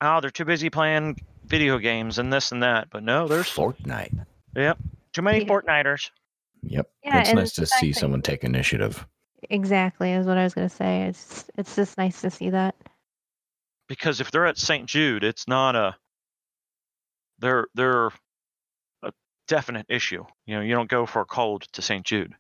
oh 0.02 0.22
they're 0.22 0.30
too 0.32 0.46
busy 0.46 0.70
playing 0.70 1.20
video 1.46 1.78
games 1.78 2.18
and 2.18 2.32
this 2.32 2.52
and 2.52 2.63
that. 2.63 2.88
But 2.90 3.04
no, 3.04 3.28
there's 3.28 3.50
Fortnite. 3.50 4.25
Yep, 4.56 4.78
too 5.12 5.22
many 5.22 5.40
Yeah. 5.40 5.50
Fortniters. 5.50 6.10
Yep. 6.63 6.90
Yeah, 7.04 7.20
it's 7.20 7.34
nice 7.34 7.56
the 7.56 7.62
to 7.63 7.68
see 7.68 7.92
someone 7.92 8.22
take 8.22 8.44
initiative. 8.46 9.06
Exactly, 9.50 10.12
is 10.13 10.25
what 10.25 10.38
I 10.38 10.43
was 10.43 10.53
gonna 10.53 10.69
say. 10.69 11.03
It's 11.03 11.50
it's 11.57 11.75
just 11.75 11.97
nice 11.97 12.21
to 12.21 12.29
see 12.31 12.50
that. 12.51 12.75
because 13.88 14.21
if 14.21 14.31
they're 14.31 14.45
at 14.47 14.57
St. 14.57 14.88
Jude, 14.88 15.23
it's 15.23 15.47
not 15.47 15.75
a 15.75 15.95
they're 17.39 17.67
they're 17.75 18.07
a 19.03 19.12
definite 19.47 19.85
issue. 19.89 20.25
You 20.45 20.55
know, 20.55 20.62
you 20.62 20.73
don't 20.73 20.89
go 20.89 21.05
for 21.05 21.21
a 21.21 21.25
cold 21.25 21.63
to 21.73 21.81
St. 21.81 22.05
Jude. 22.05 22.33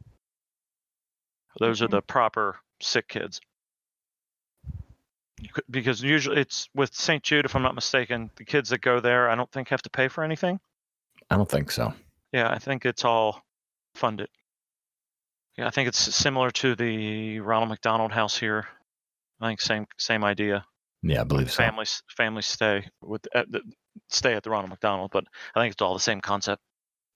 Those 1.59 1.81
are 1.81 1.87
Mhm. 1.87 1.91
the 1.91 2.01
proper 2.01 2.59
sick 2.81 3.07
kids. 3.07 3.39
Could- 5.51 5.65
Because 5.69 6.01
usually 6.01 6.39
it's 6.39 6.69
with 6.73 6.93
St. 6.95 7.21
Jude, 7.23 7.45
if 7.45 7.55
I'm 7.55 7.61
not 7.61 7.75
mistaken, 7.75 8.31
the 8.35 8.45
kids 8.45 8.69
that 8.69 8.79
go 8.81 8.99
there, 9.01 9.29
I 9.29 9.35
don't 9.35 9.51
think 9.51 9.67
have 9.69 9.81
to 9.83 9.89
pay 9.89 10.07
for 10.07 10.23
anything. 10.23 10.59
I 11.29 11.35
don't 11.35 11.49
think 11.49 11.69
so. 11.71 11.93
Yeah, 12.31 12.49
I 12.49 12.59
think 12.59 12.85
it's 12.85 13.03
all 13.05 13.43
funded. 13.95 14.29
Yeah, 15.57 15.67
I 15.67 15.69
think 15.69 15.87
it's 15.87 15.99
similar 15.99 16.49
to 16.51 16.75
the 16.75 17.39
Ronald 17.39 17.69
McDonald 17.69 18.11
House 18.11 18.37
here. 18.37 18.67
I 19.39 19.49
think 19.49 19.61
same 19.61 19.85
same 19.97 20.23
idea. 20.23 20.65
Yeah, 21.03 21.21
I 21.21 21.23
believe 21.25 21.51
so. 21.51 21.57
families 21.57 22.01
families 22.15 22.45
stay 22.45 22.87
with 23.01 23.27
at 23.35 23.51
the, 23.51 23.61
stay 24.09 24.33
at 24.33 24.43
the 24.43 24.49
Ronald 24.49 24.69
McDonald, 24.69 25.11
but 25.11 25.25
I 25.53 25.61
think 25.61 25.73
it's 25.73 25.81
all 25.81 25.93
the 25.93 25.99
same 25.99 26.21
concept. 26.21 26.61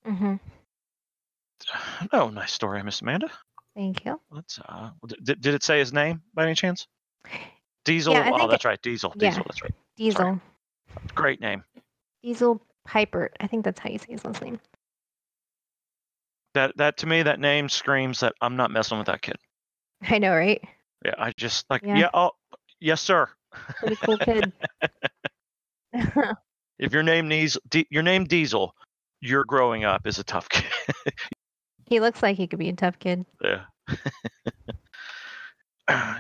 Mm-hmm. 0.05 0.35
Oh, 2.13 2.29
nice 2.29 2.51
story, 2.51 2.83
Miss 2.83 3.01
Amanda. 3.01 3.29
Thank 3.75 4.05
you. 4.05 4.21
Let's 4.29 4.59
uh, 4.59 4.91
did, 5.23 5.41
did 5.41 5.53
it 5.55 5.63
say 5.63 5.79
his 5.79 5.91
name 5.91 6.21
by 6.33 6.43
any 6.43 6.53
chance? 6.53 6.87
Diesel. 7.85 8.13
Yeah, 8.13 8.21
I 8.21 8.31
oh, 8.31 8.37
think 8.37 8.51
that's 8.51 8.65
right, 8.65 8.81
Diesel. 8.81 9.13
yeah. 9.15 9.29
Diesel. 9.29 9.43
That's 9.47 9.63
right. 9.63 9.73
Diesel. 9.95 10.41
Great 11.15 11.41
name. 11.41 11.63
Diesel 12.21 12.61
Piper. 12.85 13.31
I 13.39 13.47
think 13.47 13.65
that's 13.65 13.79
how 13.79 13.89
you 13.89 13.97
say 13.97 14.07
his 14.09 14.25
last 14.25 14.41
name. 14.41 14.59
That 16.57 16.75
that 16.77 16.97
to 16.97 17.05
me, 17.05 17.21
that 17.21 17.39
name 17.39 17.69
screams 17.69 18.19
that 18.21 18.33
I'm 18.41 18.55
not 18.55 18.71
messing 18.71 18.97
with 18.97 19.05
that 19.05 19.21
kid. 19.21 19.35
I 20.09 20.17
know, 20.17 20.33
right? 20.33 20.59
Yeah, 21.05 21.13
I 21.19 21.31
just 21.37 21.69
like 21.69 21.83
Yeah. 21.83 21.97
yeah. 21.97 22.09
oh, 22.15 22.31
yes, 22.79 22.99
sir. 22.99 23.29
Pretty 23.79 23.95
cool 23.97 24.17
kid. 24.17 24.51
If 26.79 26.93
your 26.93 27.01
name 27.01 27.27
needs 27.27 27.57
your 27.89 28.03
name 28.03 28.25
Diesel, 28.25 28.75
you're 29.19 29.45
growing 29.45 29.83
up 29.83 30.05
is 30.05 30.19
a 30.19 30.23
tough 30.23 30.47
kid. 30.49 30.65
he 31.87 31.99
looks 31.99 32.21
like 32.21 32.37
he 32.37 32.45
could 32.45 32.59
be 32.59 32.69
a 32.69 32.73
tough 32.73 32.99
kid. 32.99 33.25
yeah. 33.41 33.61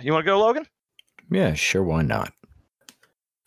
you 0.01 0.13
want 0.13 0.25
to 0.25 0.31
go, 0.31 0.39
Logan? 0.39 0.65
Yeah, 1.29 1.53
sure. 1.53 1.83
Why 1.83 2.01
not? 2.01 2.33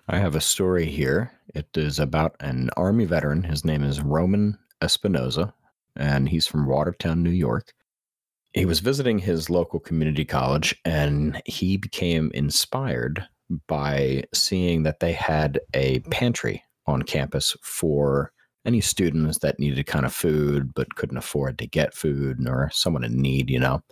I 0.08 0.18
have 0.18 0.36
a 0.36 0.40
story 0.40 0.86
here. 0.86 1.32
It 1.52 1.76
is 1.76 1.98
about 1.98 2.36
an 2.38 2.70
Army 2.76 3.06
veteran. 3.06 3.42
His 3.42 3.64
name 3.64 3.82
is 3.82 4.00
Roman 4.00 4.56
Espinoza, 4.80 5.52
and 5.96 6.28
he's 6.28 6.46
from 6.46 6.66
Watertown, 6.66 7.22
New 7.22 7.30
York. 7.30 7.72
He 8.52 8.64
was 8.64 8.80
visiting 8.80 9.18
his 9.18 9.48
local 9.50 9.78
community 9.80 10.24
college, 10.24 10.74
and 10.84 11.40
he 11.46 11.76
became 11.76 12.30
inspired 12.34 13.26
by 13.68 14.24
seeing 14.34 14.82
that 14.84 15.00
they 15.00 15.12
had 15.12 15.60
a 15.74 16.00
pantry 16.10 16.62
on 16.86 17.02
campus 17.02 17.56
for 17.62 18.32
any 18.66 18.80
students 18.80 19.38
that 19.38 19.58
needed 19.58 19.86
kind 19.86 20.04
of 20.04 20.12
food 20.12 20.72
but 20.74 20.94
couldn't 20.96 21.16
afford 21.16 21.58
to 21.58 21.66
get 21.66 21.94
food 21.94 22.46
or 22.46 22.70
someone 22.72 23.04
in 23.04 23.20
need, 23.20 23.48
you 23.50 23.58
know. 23.58 23.82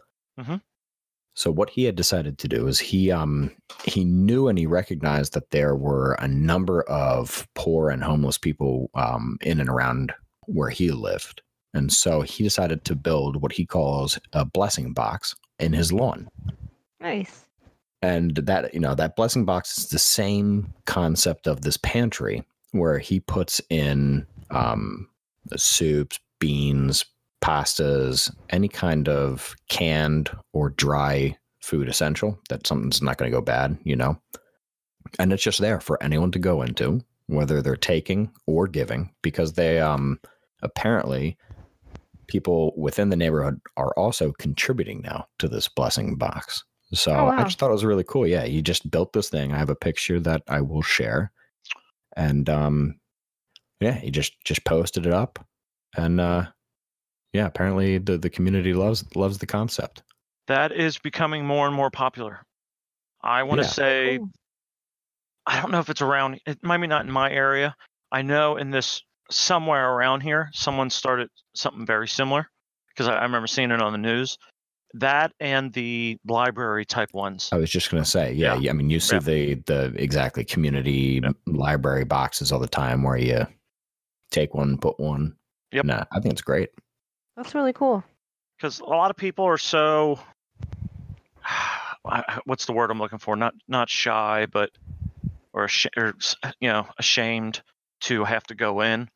So 1.34 1.52
what 1.52 1.70
he 1.70 1.84
had 1.84 1.94
decided 1.94 2.36
to 2.38 2.48
do 2.48 2.66
is 2.66 2.78
he 2.80 3.10
um 3.12 3.52
he 3.84 4.04
knew 4.04 4.48
and 4.48 4.58
he 4.58 4.66
recognized 4.66 5.34
that 5.34 5.50
there 5.50 5.76
were 5.76 6.14
a 6.14 6.26
number 6.28 6.82
of 6.82 7.46
poor 7.54 7.90
and 7.90 8.02
homeless 8.02 8.38
people 8.38 8.90
um, 8.94 9.38
in 9.42 9.60
and 9.60 9.68
around 9.68 10.12
where 10.46 10.70
he 10.70 10.90
lived, 10.90 11.42
and 11.74 11.92
so 11.92 12.22
he 12.22 12.42
decided 12.42 12.84
to 12.84 12.96
build 12.96 13.42
what 13.42 13.52
he 13.52 13.66
calls 13.66 14.18
a 14.32 14.44
blessing 14.44 14.92
box 14.92 15.34
in 15.58 15.72
his 15.72 15.92
lawn. 15.92 16.28
Nice. 17.00 17.44
And 18.00 18.36
that 18.36 18.72
you 18.72 18.80
know 18.80 18.94
that 18.94 19.16
blessing 19.16 19.44
box 19.44 19.78
is 19.78 19.88
the 19.88 19.98
same 19.98 20.72
concept 20.86 21.46
of 21.46 21.62
this 21.62 21.76
pantry 21.78 22.44
where 22.72 22.98
he 22.98 23.20
puts 23.20 23.60
in 23.70 24.26
um, 24.50 25.08
soups, 25.56 26.20
beans, 26.38 27.04
pastas, 27.42 28.32
any 28.50 28.68
kind 28.68 29.08
of 29.08 29.54
canned 29.68 30.30
or 30.52 30.70
dry 30.70 31.36
food 31.60 31.88
essential 31.88 32.38
that 32.48 32.66
something's 32.66 33.02
not 33.02 33.18
going 33.18 33.30
to 33.30 33.36
go 33.36 33.42
bad, 33.42 33.76
you 33.82 33.96
know. 33.96 34.20
And 35.18 35.32
it's 35.32 35.42
just 35.42 35.60
there 35.60 35.80
for 35.80 36.02
anyone 36.02 36.30
to 36.32 36.38
go 36.38 36.62
into, 36.62 37.00
whether 37.26 37.60
they're 37.62 37.76
taking 37.76 38.30
or 38.46 38.68
giving, 38.68 39.12
because 39.22 39.54
they 39.54 39.80
um 39.80 40.20
apparently 40.62 41.36
people 42.28 42.72
within 42.76 43.08
the 43.08 43.16
neighborhood 43.16 43.60
are 43.76 43.92
also 43.98 44.32
contributing 44.38 45.00
now 45.02 45.26
to 45.38 45.48
this 45.48 45.68
blessing 45.68 46.16
box. 46.16 46.64
So 46.94 47.12
Oh, 47.12 47.32
I 47.36 47.44
just 47.44 47.58
thought 47.58 47.70
it 47.70 47.72
was 47.72 47.84
really 47.84 48.04
cool. 48.04 48.26
Yeah, 48.26 48.44
you 48.44 48.62
just 48.62 48.90
built 48.90 49.12
this 49.12 49.28
thing. 49.28 49.52
I 49.52 49.58
have 49.58 49.70
a 49.70 49.74
picture 49.76 50.20
that 50.20 50.42
I 50.48 50.60
will 50.60 50.82
share. 50.82 51.32
And 52.16 52.48
um 52.48 53.00
yeah, 53.80 53.92
he 53.92 54.10
just 54.10 54.40
just 54.44 54.64
posted 54.64 55.06
it 55.06 55.12
up 55.12 55.44
and 55.96 56.20
uh 56.20 56.46
yeah, 57.32 57.46
apparently 57.46 57.98
the 57.98 58.16
the 58.18 58.30
community 58.30 58.72
loves 58.72 59.04
loves 59.14 59.38
the 59.38 59.46
concept. 59.46 60.02
That 60.46 60.72
is 60.72 60.98
becoming 60.98 61.44
more 61.44 61.66
and 61.66 61.76
more 61.76 61.90
popular. 61.90 62.42
I 63.22 63.42
want 63.42 63.58
to 63.60 63.66
Yeah. 63.66 63.70
say, 63.70 64.18
I 65.46 65.60
don't 65.60 65.70
know 65.70 65.80
if 65.80 65.90
it's 65.90 66.00
around, 66.00 66.40
it 66.46 66.62
might 66.62 66.78
be 66.78 66.86
not 66.86 67.04
in 67.04 67.12
my 67.12 67.30
area. 67.30 67.74
I 68.10 68.22
know 68.22 68.56
in 68.56 68.70
this 68.70 69.02
somewhere 69.30 69.90
around 69.92 70.20
here, 70.22 70.50
someone 70.52 70.90
started 70.90 71.28
something 71.54 71.84
very 71.86 72.08
similar 72.08 72.48
because 72.88 73.08
I, 73.08 73.16
I 73.16 73.22
remember 73.22 73.46
seeing 73.46 73.70
it 73.70 73.80
on 73.82 73.92
the 73.92 73.98
news. 73.98 74.38
That 74.94 75.32
and 75.38 75.70
the 75.74 76.16
library 76.26 76.86
type 76.86 77.12
ones. 77.12 77.50
I 77.52 77.58
was 77.58 77.68
just 77.70 77.90
gonna 77.90 78.04
say, 78.06 78.32
yeah, 78.32 78.54
Yeah. 78.54 78.60
yeah, 78.60 78.70
I 78.70 78.72
mean 78.72 78.88
you 78.90 79.00
see 79.00 79.16
Yeah. 79.16 79.20
the 79.20 79.54
the 79.66 79.84
exactly 79.96 80.44
community 80.44 81.20
Yep. 81.22 81.36
library 81.46 82.04
boxes 82.04 82.52
all 82.52 82.58
the 82.58 82.66
time 82.66 83.02
where 83.02 83.18
you 83.18 83.46
take 84.30 84.54
one, 84.54 84.78
put 84.78 84.98
one. 84.98 85.36
Yep. 85.72 85.84
Nah, 85.84 86.04
I 86.10 86.20
think 86.20 86.32
it's 86.32 86.42
great. 86.42 86.70
That's 87.36 87.54
really 87.54 87.72
cool. 87.74 88.02
because 88.56 88.80
a 88.80 88.84
lot 88.86 89.10
of 89.10 89.16
people 89.16 89.44
are 89.44 89.58
so 89.58 90.18
what's 92.44 92.64
the 92.66 92.72
word 92.72 92.90
I'm 92.90 92.98
looking 92.98 93.18
for? 93.18 93.36
Not 93.36 93.54
not 93.68 93.90
shy, 93.90 94.46
but 94.46 94.70
or, 95.52 95.68
or 95.96 96.14
you 96.60 96.68
know 96.68 96.86
ashamed 96.98 97.60
to 98.00 98.24
have 98.24 98.44
to 98.44 98.54
go 98.54 98.80
in. 98.80 99.08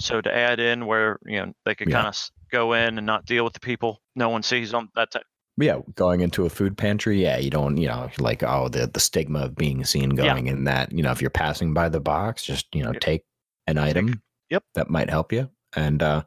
So 0.00 0.20
to 0.20 0.34
add 0.34 0.60
in 0.60 0.86
where 0.86 1.18
you 1.26 1.38
know 1.44 1.52
they 1.64 1.74
could 1.74 1.88
Yeah. 1.88 1.96
kind 2.02 2.08
of 2.08 2.30
go 2.50 2.72
in 2.72 2.98
and 2.98 3.06
not 3.06 3.24
deal 3.26 3.44
with 3.44 3.52
the 3.54 3.60
people, 3.60 4.00
no 4.14 4.28
one 4.28 4.42
sees 4.42 4.70
them. 4.70 4.90
That 4.94 5.10
type. 5.10 5.24
Yeah, 5.60 5.80
going 5.96 6.20
into 6.20 6.46
a 6.46 6.50
food 6.50 6.78
pantry, 6.78 7.20
yeah, 7.20 7.36
you 7.38 7.50
don't, 7.50 7.76
you 7.78 7.88
know, 7.88 8.08
like 8.18 8.42
oh 8.44 8.68
the 8.68 8.86
the 8.86 9.00
stigma 9.00 9.40
of 9.40 9.56
being 9.56 9.84
seen 9.84 10.10
Yeah. 10.22 10.34
going 10.34 10.46
in 10.46 10.64
that, 10.64 10.92
you 10.92 11.02
know, 11.02 11.10
if 11.10 11.20
you're 11.20 11.30
passing 11.30 11.74
by 11.74 11.88
the 11.88 12.00
box, 12.00 12.44
just 12.44 12.72
you 12.74 12.82
know, 12.82 12.92
Yep. 12.92 13.00
take 13.00 13.24
an 13.66 13.76
item 13.78 14.22
Yep. 14.50 14.64
that 14.74 14.90
might 14.90 15.10
help 15.10 15.32
you. 15.32 15.50
And 15.74 16.02
uh 16.02 16.22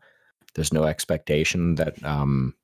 there's 0.55 0.73
no 0.73 0.83
expectation 0.83 1.75
that 1.75 2.03
um 2.03 2.55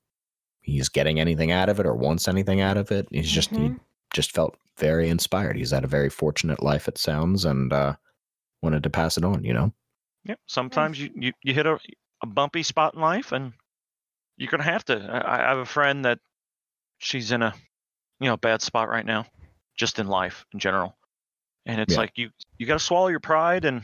he's 0.62 0.88
getting 0.90 1.20
anything 1.20 1.52
out 1.52 1.68
of 1.70 1.80
it 1.80 1.86
or 1.86 1.94
wants 1.96 2.28
anything 2.28 2.60
out 2.60 2.76
of 2.76 2.92
it. 2.92 3.08
He's 3.10 3.30
just 3.30 3.56
he 3.56 3.70
Mhm. 3.70 3.80
just 4.12 4.32
felt 4.32 4.56
very 4.78 5.08
inspired. 5.08 5.56
He's 5.56 5.70
had 5.72 5.84
a 5.84 5.88
very 5.88 6.10
fortunate 6.10 6.62
life, 6.62 6.86
it 6.88 6.98
sounds, 6.98 7.44
and 7.46 7.72
uh 7.72 7.96
wanted 8.62 8.82
to 8.84 8.90
pass 8.90 9.16
it 9.18 9.24
on, 9.24 9.44
you 9.44 9.54
know? 9.54 9.72
Yep. 10.24 10.38
Sometimes 10.46 11.00
you, 11.00 11.10
you 11.14 11.32
you 11.42 11.54
hit 11.54 11.66
a 11.66 11.78
a 12.22 12.26
bumpy 12.26 12.62
spot 12.62 12.94
in 12.94 13.00
life, 13.00 13.32
and 13.32 13.52
you're 14.36 14.50
gonna 14.50 14.62
have 14.64 14.84
to. 14.86 14.96
I, 14.98 15.44
I 15.44 15.48
have 15.48 15.58
a 15.58 15.64
friend 15.66 16.04
that 16.04 16.18
she's 16.98 17.32
in 17.32 17.42
a 17.42 17.54
you 18.20 18.28
know 18.28 18.36
bad 18.36 18.62
spot 18.62 18.88
right 18.88 19.06
now, 19.06 19.26
just 19.76 19.98
in 19.98 20.08
life 20.08 20.44
in 20.52 20.58
general, 20.58 20.96
and 21.66 21.80
it's 21.80 21.94
Yeah. 21.94 22.00
like 22.00 22.12
you 22.16 22.30
you 22.58 22.66
got 22.66 22.74
to 22.74 22.84
swallow 22.84 23.08
your 23.08 23.20
pride, 23.20 23.64
and 23.64 23.82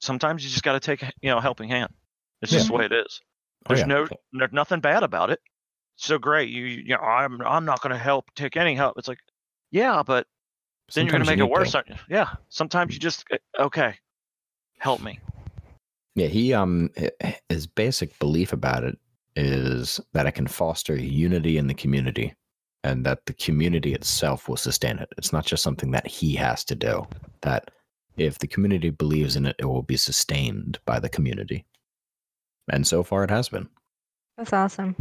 sometimes 0.00 0.44
you 0.44 0.50
just 0.50 0.62
got 0.62 0.72
to 0.74 0.80
take 0.80 1.02
a 1.02 1.10
you 1.22 1.30
know 1.30 1.38
a 1.38 1.42
helping 1.42 1.68
hand. 1.68 1.92
It's 2.42 2.52
Yeah. 2.52 2.58
just 2.58 2.68
the 2.68 2.74
way 2.76 2.84
it 2.86 2.92
is. 2.92 3.20
Oh, 3.66 3.74
There's 3.74 3.80
yeah. 3.80 3.86
no 3.86 4.08
there's 4.32 4.52
nothing 4.52 4.80
bad 4.80 5.02
about 5.02 5.30
it. 5.30 5.40
So 5.96 6.18
great, 6.18 6.48
you 6.50 6.64
you 6.64 6.94
know 6.96 7.02
I'm 7.02 7.40
I'm 7.42 7.64
not 7.64 7.82
gonna 7.82 7.98
help 7.98 8.26
take 8.34 8.56
any 8.56 8.74
help. 8.74 8.98
It's 8.98 9.08
like 9.08 9.18
yeah, 9.70 10.02
but 10.02 10.26
then 10.94 11.06
you're 11.06 11.12
gonna 11.12 11.24
make 11.24 11.38
it 11.38 11.48
worse, 11.48 11.74
aren't 11.74 11.88
you? 11.88 11.96
Yeah. 12.08 12.28
Sometimes 12.48 12.94
you 12.94 13.00
just 13.00 13.24
okay, 13.58 13.98
help 14.78 15.00
me. 15.02 15.18
Yeah, 16.14 16.26
he 16.26 16.52
um 16.52 16.90
his 17.48 17.66
basic 17.66 18.18
belief 18.18 18.52
about 18.52 18.84
it 18.84 18.98
is 19.36 20.00
that 20.12 20.26
it 20.26 20.32
can 20.32 20.46
foster 20.46 20.96
unity 20.96 21.56
in 21.56 21.66
the 21.68 21.74
community 21.74 22.34
and 22.82 23.06
that 23.06 23.24
the 23.26 23.34
community 23.34 23.94
itself 23.94 24.48
will 24.48 24.56
sustain 24.56 24.98
it. 24.98 25.08
It's 25.18 25.32
not 25.32 25.46
just 25.46 25.62
something 25.62 25.90
that 25.92 26.06
he 26.06 26.34
has 26.34 26.64
to 26.64 26.74
do. 26.74 27.06
That 27.42 27.70
if 28.16 28.38
the 28.38 28.48
community 28.48 28.90
believes 28.90 29.36
in 29.36 29.46
it, 29.46 29.56
it 29.58 29.66
will 29.66 29.82
be 29.82 29.96
sustained 29.96 30.78
by 30.84 30.98
the 30.98 31.08
community. 31.08 31.64
And 32.72 32.86
so 32.86 33.02
far 33.02 33.24
it 33.24 33.30
has 33.30 33.48
been. 33.48 33.68
That's 34.36 34.52
awesome. 34.52 34.96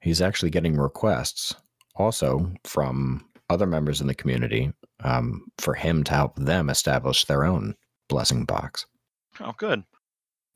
he's 0.00 0.20
actually 0.20 0.50
getting 0.50 0.76
requests 0.76 1.54
also 1.96 2.52
from 2.64 3.24
other 3.50 3.66
members 3.66 4.00
in 4.00 4.06
the 4.06 4.14
community 4.14 4.72
um, 5.02 5.46
for 5.58 5.74
him 5.74 6.04
to 6.04 6.12
help 6.12 6.36
them 6.36 6.68
establish 6.70 7.24
their 7.24 7.44
own 7.44 7.74
blessing 8.08 8.44
box. 8.44 8.86
Oh, 9.40 9.54
good. 9.56 9.82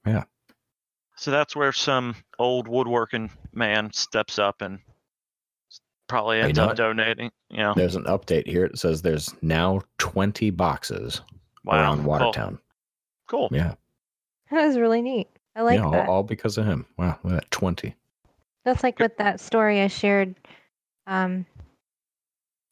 Yeah. 0.06 0.24
So 1.16 1.30
that's 1.30 1.56
where 1.56 1.72
some 1.72 2.14
old 2.38 2.68
woodworking 2.68 3.30
man 3.52 3.92
steps 3.92 4.38
up 4.38 4.62
and 4.62 4.78
probably 6.08 6.40
ends 6.40 6.56
you 6.56 6.62
know 6.62 6.64
up 6.64 6.70
what? 6.70 6.76
donating. 6.76 7.30
You 7.50 7.58
know, 7.58 7.74
There's 7.76 7.96
an 7.96 8.04
update 8.04 8.46
here. 8.46 8.64
It 8.64 8.78
says 8.78 9.02
there's 9.02 9.34
now 9.42 9.80
20 9.98 10.50
boxes 10.50 11.20
wow, 11.64 11.74
around. 11.80 12.04
Watertown. 12.04 12.58
Cool. 13.28 13.48
Yeah. 13.52 13.74
That 14.50 14.66
was 14.66 14.78
really 14.78 15.02
neat. 15.02 15.28
I 15.56 15.62
like 15.62 15.80
yeah, 15.80 15.90
that. 15.90 16.08
all 16.08 16.22
because 16.22 16.56
of 16.56 16.64
him. 16.66 16.86
Wow, 16.96 17.18
look 17.24 17.32
at 17.34 17.40
that 17.42 17.50
20. 17.50 17.94
That's 18.64 18.82
like 18.82 18.98
with 18.98 19.16
that 19.18 19.40
story 19.40 19.80
I 19.82 19.88
shared 19.88 20.36
um, 21.06 21.44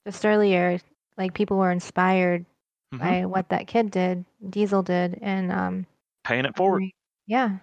just 0.07 0.25
earlier. 0.25 0.79
Like 1.19 1.35
people 1.35 1.57
were 1.59 1.71
inspired 1.73 2.47
Mhm. 2.95 2.99
by 3.01 3.27
what 3.27 3.49
that 3.49 3.67
kid 3.67 3.91
did, 3.91 4.25
Diesel 4.49 4.83
did, 4.85 5.19
and 5.21 5.51
um, 5.51 5.87
Paying 6.25 6.45
it 6.45 6.57
forward. 6.57 6.85
Yeah, 7.27 7.59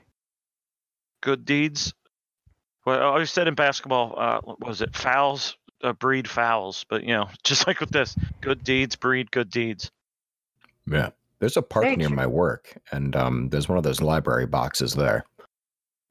Good 1.22 1.46
deeds. 1.46 1.94
Well, 2.86 3.00
I 3.00 3.04
always 3.04 3.32
said 3.32 3.48
in 3.48 3.56
basketball, 3.56 4.14
uh, 4.18 4.42
what 4.44 4.60
was 4.60 4.82
it 4.82 4.94
fouls 4.94 5.56
uh, 5.84 5.94
breed 5.94 6.30
fouls? 6.30 6.86
But 6.90 7.04
you 7.04 7.14
know, 7.14 7.30
just 7.44 7.66
like 7.66 7.80
with 7.80 7.92
this, 7.92 8.16
good 8.42 8.64
deeds 8.64 8.96
breed 8.96 9.32
good 9.32 9.50
deeds. 9.50 9.90
Yeah. 10.86 11.10
There's 11.40 11.58
a 11.58 11.62
park 11.62 11.84
Very 11.84 11.98
near 11.98 12.08
true. 12.08 12.16
my 12.16 12.26
work, 12.28 12.78
and 12.94 13.16
um, 13.18 13.50
there's 13.50 13.68
one 13.68 13.78
of 13.78 13.84
those 13.84 14.00
library 14.02 14.46
boxes 14.46 14.94
there. 14.94 15.26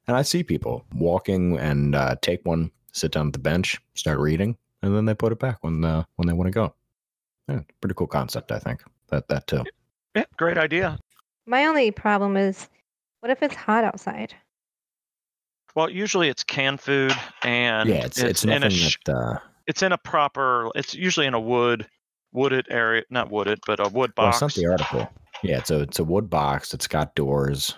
And 0.07 0.15
I 0.15 0.21
see 0.21 0.43
people 0.43 0.85
walking 0.93 1.57
and 1.57 1.95
uh, 1.95 2.15
take 2.21 2.45
one, 2.45 2.69
sit 2.91 3.11
down 3.13 3.27
at 3.27 3.33
the 3.33 3.39
bench, 3.39 3.81
start 3.95 4.19
reading, 4.19 4.55
and 4.83 4.95
then 4.95 5.05
they 5.05 5.15
put 5.15 5.31
it 5.31 5.39
back 5.39 5.63
when 5.63 5.83
uh, 5.85 6.03
when 6.17 6.27
they 6.27 6.33
want 6.33 6.47
to 6.47 6.51
go. 6.51 6.75
Yeah, 7.47 7.61
pretty 7.81 7.95
cool 7.95 8.05
concept, 8.05 8.51
I 8.51 8.59
think. 8.59 8.83
That 9.09 9.27
that 9.29 9.47
too. 9.47 9.63
Yeah, 10.15 10.25
great 10.37 10.59
idea. 10.59 10.99
my 11.47 11.65
only 11.65 11.89
problem 11.89 12.37
is, 12.37 12.69
what 13.23 13.29
if 13.29 13.41
it's 13.41 13.55
hot 13.55 13.85
outside? 13.85 14.35
Well, 15.75 15.89
usually 15.89 16.27
it's 16.27 16.43
canned 16.43 16.81
food, 16.81 17.13
and 17.41 17.87
yeah, 17.87 18.03
it's 18.03 18.19
it's, 18.21 18.43
in 18.43 18.49
a 18.49 18.59
nothing 18.59 18.71
sh- 18.71 18.97
that. 19.05 19.15
Uh, 19.15 19.39
it's 19.65 19.81
in 19.81 19.93
a 19.93 19.97
proper. 19.97 20.69
It's 20.75 20.93
usually 20.93 21.25
in 21.25 21.33
a 21.33 21.39
wood, 21.39 21.87
wooded 22.33 22.67
area, 22.69 23.03
not 23.09 23.31
wooded, 23.31 23.59
but 23.65 23.79
a 23.79 23.87
wood 23.87 24.11
well, 24.17 24.27
box. 24.27 24.41
it's 24.41 24.57
not 24.57 24.61
the 24.61 24.69
article. 24.69 25.09
Yeah, 25.41 25.59
it's 25.59 25.71
a 25.71 25.79
it's 25.79 25.99
a 25.99 26.03
wood 26.03 26.29
box. 26.29 26.73
It's 26.73 26.85
got 26.85 27.15
doors 27.15 27.75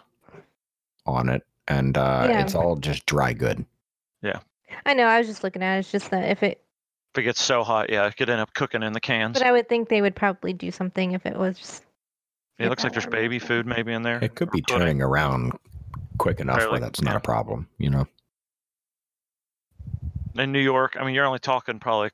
on 1.06 1.30
it, 1.30 1.44
and 1.68 1.96
uh, 1.96 2.26
Yeah. 2.28 2.42
it's 2.42 2.56
all 2.56 2.76
just 2.76 3.06
dry 3.06 3.32
good. 3.34 3.64
Yeah. 4.24 4.40
I 4.88 4.96
know. 4.96 5.06
I 5.06 5.20
was 5.20 5.28
just 5.28 5.44
looking 5.44 5.62
at 5.62 5.76
it. 5.76 5.80
It's 5.82 5.92
just 5.92 6.10
that 6.10 6.28
if 6.28 6.42
it, 6.42 6.60
if 7.14 7.20
it 7.20 7.24
gets 7.24 7.40
so 7.42 7.64
hot, 7.64 7.92
yeah, 7.92 8.08
it 8.08 8.18
could 8.18 8.32
end 8.32 8.42
up 8.42 8.56
cooking 8.56 8.82
in 8.82 8.94
the 8.94 9.00
cans. 9.00 9.38
but 9.38 9.46
I 9.46 9.52
would 9.52 9.70
think 9.70 9.90
they 9.90 10.02
would 10.02 10.16
probably 10.16 10.54
do 10.54 10.72
something 10.72 11.12
if 11.12 11.24
it 11.28 11.38
was. 11.38 11.84
Just 12.58 12.60
it 12.60 12.64
get 12.64 12.70
looks 12.70 12.84
like 12.84 12.94
there's 12.94 13.06
baby 13.06 13.40
food 13.40 13.66
maybe 13.66 13.92
in 13.94 14.02
there. 14.04 14.24
It 14.24 14.36
could 14.36 14.48
or 14.50 14.52
be 14.52 14.62
pudding. 14.62 14.80
turning 14.80 15.02
around 15.02 15.54
quick 16.18 16.40
enough 16.40 16.58
Fairly- 16.60 16.72
where 16.72 16.80
that's 16.80 17.02
not 17.02 17.12
yeah. 17.12 17.18
a 17.18 17.22
problem. 17.22 17.68
You 17.78 17.90
know. 17.90 18.08
in 20.36 20.52
New 20.52 20.60
York. 20.60 20.96
I 21.00 21.06
mean, 21.06 21.16
you're 21.16 21.26
only 21.26 21.40
talking 21.40 21.80
probably 21.80 22.10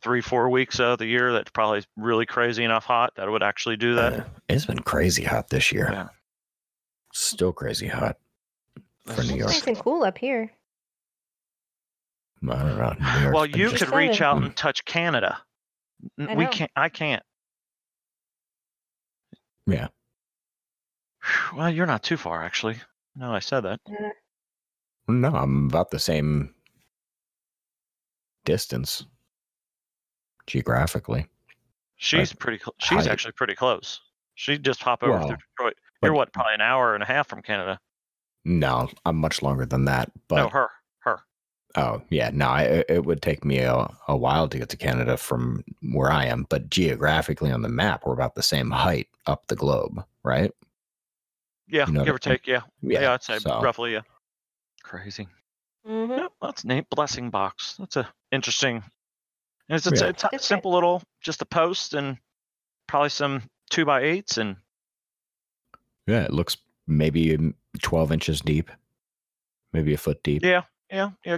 three, 0.00 0.20
four 0.20 0.48
weeks 0.48 0.78
out 0.80 0.92
of 0.92 0.98
the 0.98 1.06
year 1.06 1.32
that's 1.32 1.50
probably 1.50 1.84
really 1.96 2.24
crazy 2.26 2.62
enough 2.64 2.84
hot 2.84 3.14
that 3.16 3.26
it 3.26 3.30
would 3.30 3.42
actually 3.42 3.76
do 3.76 3.94
that. 3.96 4.12
Uh, 4.20 4.24
it's 4.48 4.66
been 4.66 4.78
crazy 4.80 5.24
hot 5.24 5.48
this 5.50 5.72
year. 5.72 5.88
Yeah. 5.92 6.08
Still 7.12 7.52
crazy 7.52 7.88
hot 7.88 8.16
for 9.06 9.12
New 9.22 9.28
It's 9.30 9.30
York. 9.30 9.50
nice 9.50 9.66
and 9.66 9.78
cool 9.78 10.04
up 10.04 10.18
here. 10.18 10.52
I 12.48 12.54
don't 12.62 12.78
know. 12.78 12.92
New 13.00 13.20
York's 13.22 13.34
Well, 13.34 13.46
been 13.48 13.58
you 13.60 13.70
just- 13.70 13.84
could 13.84 13.94
reach 13.96 14.20
out 14.20 14.40
and 14.42 14.54
touch 14.56 14.84
Canada. 14.84 15.38
N- 16.18 16.28
I 16.28 16.34
We 16.36 16.46
can't. 16.46 16.70
I 16.76 16.88
can't. 16.88 17.22
Yeah. 19.68 19.88
Well, 21.54 21.70
you're 21.70 21.86
not 21.86 22.02
too 22.02 22.16
far, 22.16 22.42
actually. 22.42 22.76
No, 23.14 23.32
I 23.32 23.38
said 23.40 23.60
that. 23.60 23.80
No, 25.08 25.28
I'm 25.28 25.66
about 25.66 25.90
the 25.90 25.98
same 25.98 26.54
distance 28.44 29.04
geographically. 30.46 31.26
She's 31.96 32.32
pretty. 32.32 32.58
Cl- 32.58 32.74
she's 32.78 32.98
height. 33.04 33.08
actually 33.08 33.32
pretty 33.32 33.54
close. 33.54 34.00
She'd 34.36 34.64
just 34.64 34.82
hop 34.82 35.02
over 35.02 35.12
Well, 35.12 35.26
through 35.28 35.36
Detroit. 35.56 35.74
You're 36.02 36.12
but- 36.12 36.16
what? 36.16 36.32
Probably 36.32 36.54
an 36.54 36.60
hour 36.60 36.94
and 36.94 37.02
a 37.02 37.06
half 37.06 37.28
from 37.28 37.42
Canada. 37.42 37.78
No, 38.44 38.88
I'm 39.04 39.16
much 39.16 39.42
longer 39.42 39.66
than 39.66 39.84
that. 39.86 40.10
But 40.28 40.36
no, 40.36 40.48
her. 40.48 40.68
Her. 41.74 41.82
oh 41.82 42.02
yeah, 42.10 42.30
no, 42.32 42.46
I, 42.48 42.62
it- 42.62 42.86
it 42.88 43.04
would 43.06 43.22
take 43.22 43.44
me 43.44 43.58
a, 43.58 43.88
a 44.08 44.16
while 44.16 44.48
to 44.48 44.58
get 44.58 44.68
to 44.70 44.76
Canada 44.76 45.16
from 45.16 45.64
where 45.92 46.10
I 46.10 46.24
am. 46.26 46.46
But 46.48 46.70
geographically 46.70 47.50
on 47.50 47.62
the 47.62 47.68
map, 47.68 48.04
we're 48.06 48.14
about 48.14 48.34
the 48.34 48.42
same 48.42 48.70
height 48.70 49.08
up 49.26 49.46
the 49.48 49.56
globe, 49.56 50.02
right? 50.24 50.50
Yeah, 51.68 51.86
You 51.86 51.92
know 51.92 52.04
give 52.04 52.10
or 52.10 52.14
what 52.14 52.26
I 52.26 52.30
mean? 52.30 52.38
take. 52.38 52.46
Yeah. 52.46 52.60
Yeah, 52.82 53.12
I'd 53.12 53.22
say 53.22 53.38
so- 53.38 53.60
roughly. 53.60 53.92
Yeah. 53.92 54.00
Crazy. 54.82 55.28
Mm-hmm. 55.86 56.12
Yeah, 56.12 56.28
that's 56.40 56.64
neat. 56.64 56.88
Blessing 56.90 57.28
box. 57.30 57.76
That's 57.78 57.96
a 57.96 58.08
interesting. 58.32 58.82
It's, 59.68 59.86
it's, 59.86 60.00
Yeah. 60.00 60.08
it's 60.08 60.24
a 60.24 60.38
simple 60.38 60.72
little, 60.72 61.02
just 61.20 61.42
a 61.42 61.44
post 61.44 61.92
and 61.92 62.16
probably 62.86 63.10
some 63.10 63.42
two 63.70 63.84
by 63.84 64.02
eights 64.02 64.38
and 64.38 64.56
Yeah, 66.06 66.22
it 66.22 66.32
looks 66.32 66.56
maybe 66.86 67.52
12 67.82 68.12
inches 68.12 68.40
deep, 68.40 68.70
maybe 69.74 69.92
a 69.92 69.98
foot 69.98 70.22
deep. 70.22 70.42
yeah, 70.42 70.62
yeah, 70.90 71.10
yeah. 71.24 71.36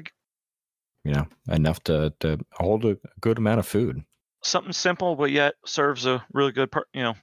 You 1.04 1.12
know, 1.12 1.26
enough 1.48 1.82
to 1.84 2.12
to 2.20 2.38
hold 2.52 2.84
a 2.84 2.98
good 3.20 3.38
amount 3.38 3.60
of 3.60 3.66
food. 3.66 4.04
Something 4.42 4.72
simple, 4.72 5.16
but 5.16 5.30
yet 5.30 5.54
serves 5.66 6.06
a 6.06 6.24
really 6.32 6.52
good, 6.52 6.70
pur- 6.72 6.86
you 6.94 7.02
know, 7.02 7.14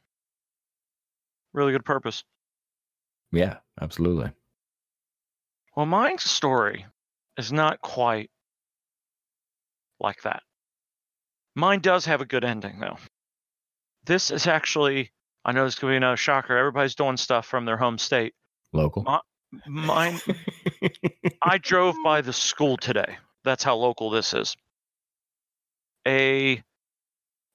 really 1.53 1.71
good 1.71 1.85
purpose. 1.85 2.23
Yeah, 3.31 3.57
absolutely. 3.81 4.31
Well, 5.75 5.85
my 5.87 6.15
story 6.17 6.85
is 7.37 7.51
not 7.51 7.81
quite 7.81 8.29
like 9.99 10.21
that. 10.23 10.43
Mine 11.55 11.79
does 11.79 12.05
have 12.05 12.21
a 12.21 12.25
good 12.25 12.43
ending, 12.43 12.79
though. 12.79 12.97
This 14.05 14.29
is 14.31 14.45
actually, 14.47 15.11
I 15.43 15.51
know 15.51 15.65
this 15.65 15.75
could 15.75 15.89
be 15.89 15.95
another 15.95 16.17
shocker. 16.17 16.55
Everybody's 16.55 16.95
doing 16.95 17.17
stuff 17.17 17.45
from 17.47 17.65
their 17.65 17.77
home 17.77 17.97
state. 17.97 18.33
Local. 18.73 19.03
My- 19.03 19.21
Mine, 19.65 20.19
I 21.41 21.57
drove 21.57 21.95
by 22.03 22.21
the 22.21 22.33
school 22.33 22.75
today. 22.75 23.17
That's 23.43 23.63
how 23.63 23.75
local 23.75 24.09
this 24.09 24.33
is. 24.33 24.55
A 26.07 26.61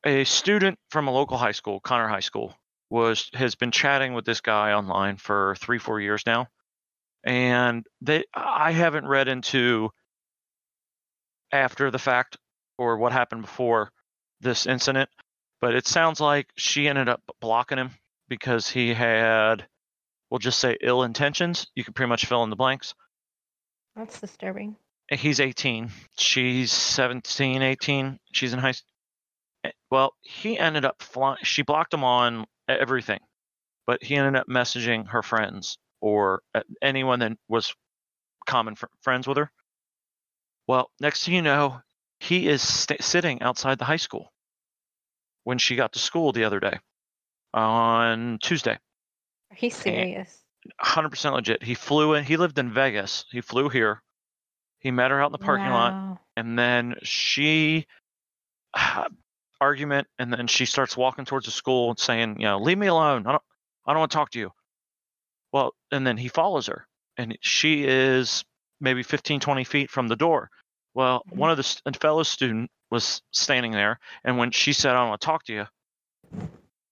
a 0.05 0.25
student 0.25 0.79
from 0.90 1.09
a 1.09 1.12
local 1.12 1.37
high 1.37 1.53
school, 1.53 1.81
Conner 1.81 2.09
High 2.09 2.21
School, 2.21 2.55
was 2.90 3.31
has 3.35 3.55
been 3.55 3.71
chatting 3.71 4.14
with 4.14 4.25
this 4.25 4.40
guy 4.40 4.73
online 4.73 5.16
for 5.16 5.57
three, 5.59 5.79
four 5.79 6.01
years 6.01 6.23
now. 6.27 6.49
And 7.25 7.87
they 8.01 8.25
I 8.35 8.73
haven't 8.73 9.07
read 9.07 9.29
into 9.29 9.90
after 11.53 11.90
the 11.90 11.99
fact 11.99 12.37
or 12.79 12.97
what 12.97 13.12
happened 13.12 13.42
before 13.42 13.90
this 14.40 14.66
incident, 14.66 15.09
but 15.61 15.75
it 15.75 15.87
sounds 15.87 16.21
like 16.21 16.49
she 16.57 16.88
ended 16.88 17.09
up 17.09 17.23
blocking 17.40 17.79
him 17.79 17.90
because 18.29 18.68
he 18.68 18.92
had 18.92 19.66
we'll 20.31 20.38
just 20.38 20.59
say 20.59 20.77
ill 20.81 21.03
intentions. 21.03 21.66
You 21.75 21.85
can 21.85 21.95
pretty 21.95 22.09
much 22.09 22.27
fill 22.27 22.42
in 22.42 22.51
the 22.51 22.57
blanks. 22.57 22.95
That's 23.95 24.21
disturbing. 24.21 24.77
He's 25.12 25.40
18. 25.40 25.90
She's 26.18 26.72
17, 26.72 27.62
18. 27.62 28.18
She's 28.33 28.53
in 28.53 28.59
high 28.59 28.72
school. 28.72 28.88
Well, 29.90 30.14
he 30.20 30.59
ended 30.59 30.85
up 30.85 31.03
flying. 31.03 31.38
She 31.42 31.62
blocked 31.62 31.94
him 31.94 32.03
on 32.05 32.46
everything, 32.68 33.20
but 33.87 34.03
he 34.03 34.16
ended 34.16 34.40
up 34.40 34.48
messaging 34.48 35.09
her 35.09 35.22
friends 35.22 35.79
or 36.01 36.42
uh, 36.55 36.62
anyone 36.81 37.20
that 37.20 37.33
was 37.48 37.75
common 38.46 38.75
fr- 38.75 38.87
friends 39.03 39.27
with 39.27 39.37
her. 39.37 39.51
Well, 40.66 40.90
next 41.01 41.25
thing 41.25 41.35
you 41.35 41.42
know, 41.42 41.81
he 42.20 42.48
is 42.48 42.62
st- 42.62 43.03
sitting 43.03 43.42
outside 43.42 43.79
the 43.79 43.85
high 43.85 43.96
school 43.96 44.33
when 45.44 45.59
she 45.59 45.77
got 45.77 45.92
to 45.92 45.98
school 45.98 46.33
the 46.33 46.44
other 46.44 46.61
day 46.61 46.79
on 47.53 48.38
Tuesday. 48.42 48.79
Are 49.51 49.57
you 49.59 49.70
serious? 49.70 50.42
100% 50.83 51.33
legit. 51.33 51.62
He 51.62 51.75
flew 51.75 52.14
in. 52.14 52.25
He 52.25 52.37
lived 52.37 52.59
in 52.59 52.72
Vegas. 52.72 53.25
He 53.31 53.40
flew 53.40 53.68
here. 53.68 54.03
He 54.83 54.90
met 54.90 55.11
her 55.11 55.23
out 55.23 55.27
in 55.27 55.33
the 55.33 55.38
parking 55.38 55.71
lot, 55.71 55.97
and 56.37 56.59
then 56.59 56.97
she 57.03 57.87
argument, 59.61 60.09
and 60.18 60.33
then 60.33 60.49
she 60.49 60.66
starts 60.66 60.97
walking 60.97 61.25
towards 61.25 61.47
the 61.47 61.53
school 61.53 61.90
and 61.90 61.99
saying, 61.99 62.40
"You 62.40 62.47
know, 62.47 62.59
leave 62.59 62.79
me 62.79 62.88
alone. 62.88 63.27
I 63.27 63.31
don't, 63.33 63.42
I 63.87 63.92
don't 63.92 64.01
want 64.01 64.11
to 64.11 64.16
talk 64.16 64.31
to 64.31 64.38
you." 64.40 64.51
Well, 65.53 65.75
and 65.92 66.07
then 66.07 66.16
he 66.16 66.29
follows 66.29 66.66
her, 66.66 66.87
and 67.16 67.38
she 67.42 67.85
is 67.85 68.45
maybe 68.81 69.03
15, 69.05 69.38
20 69.38 69.64
feet 69.64 69.90
from 69.90 70.09
the 70.09 70.16
door. 70.16 70.51
Well, 70.95 71.23
Mhm. 71.31 71.37
one 71.37 71.51
of 71.51 71.57
the 71.59 71.92
fellow 72.01 72.25
student 72.25 72.71
was 72.90 73.23
standing 73.31 73.73
there, 73.73 74.01
and 74.25 74.37
when 74.37 74.51
she 74.51 74.73
said, 74.73 74.97
"I 74.97 75.01
don't 75.01 75.11
want 75.11 75.21
to 75.21 75.27
talk 75.27 75.45
to 75.45 75.53
you," 75.53 75.68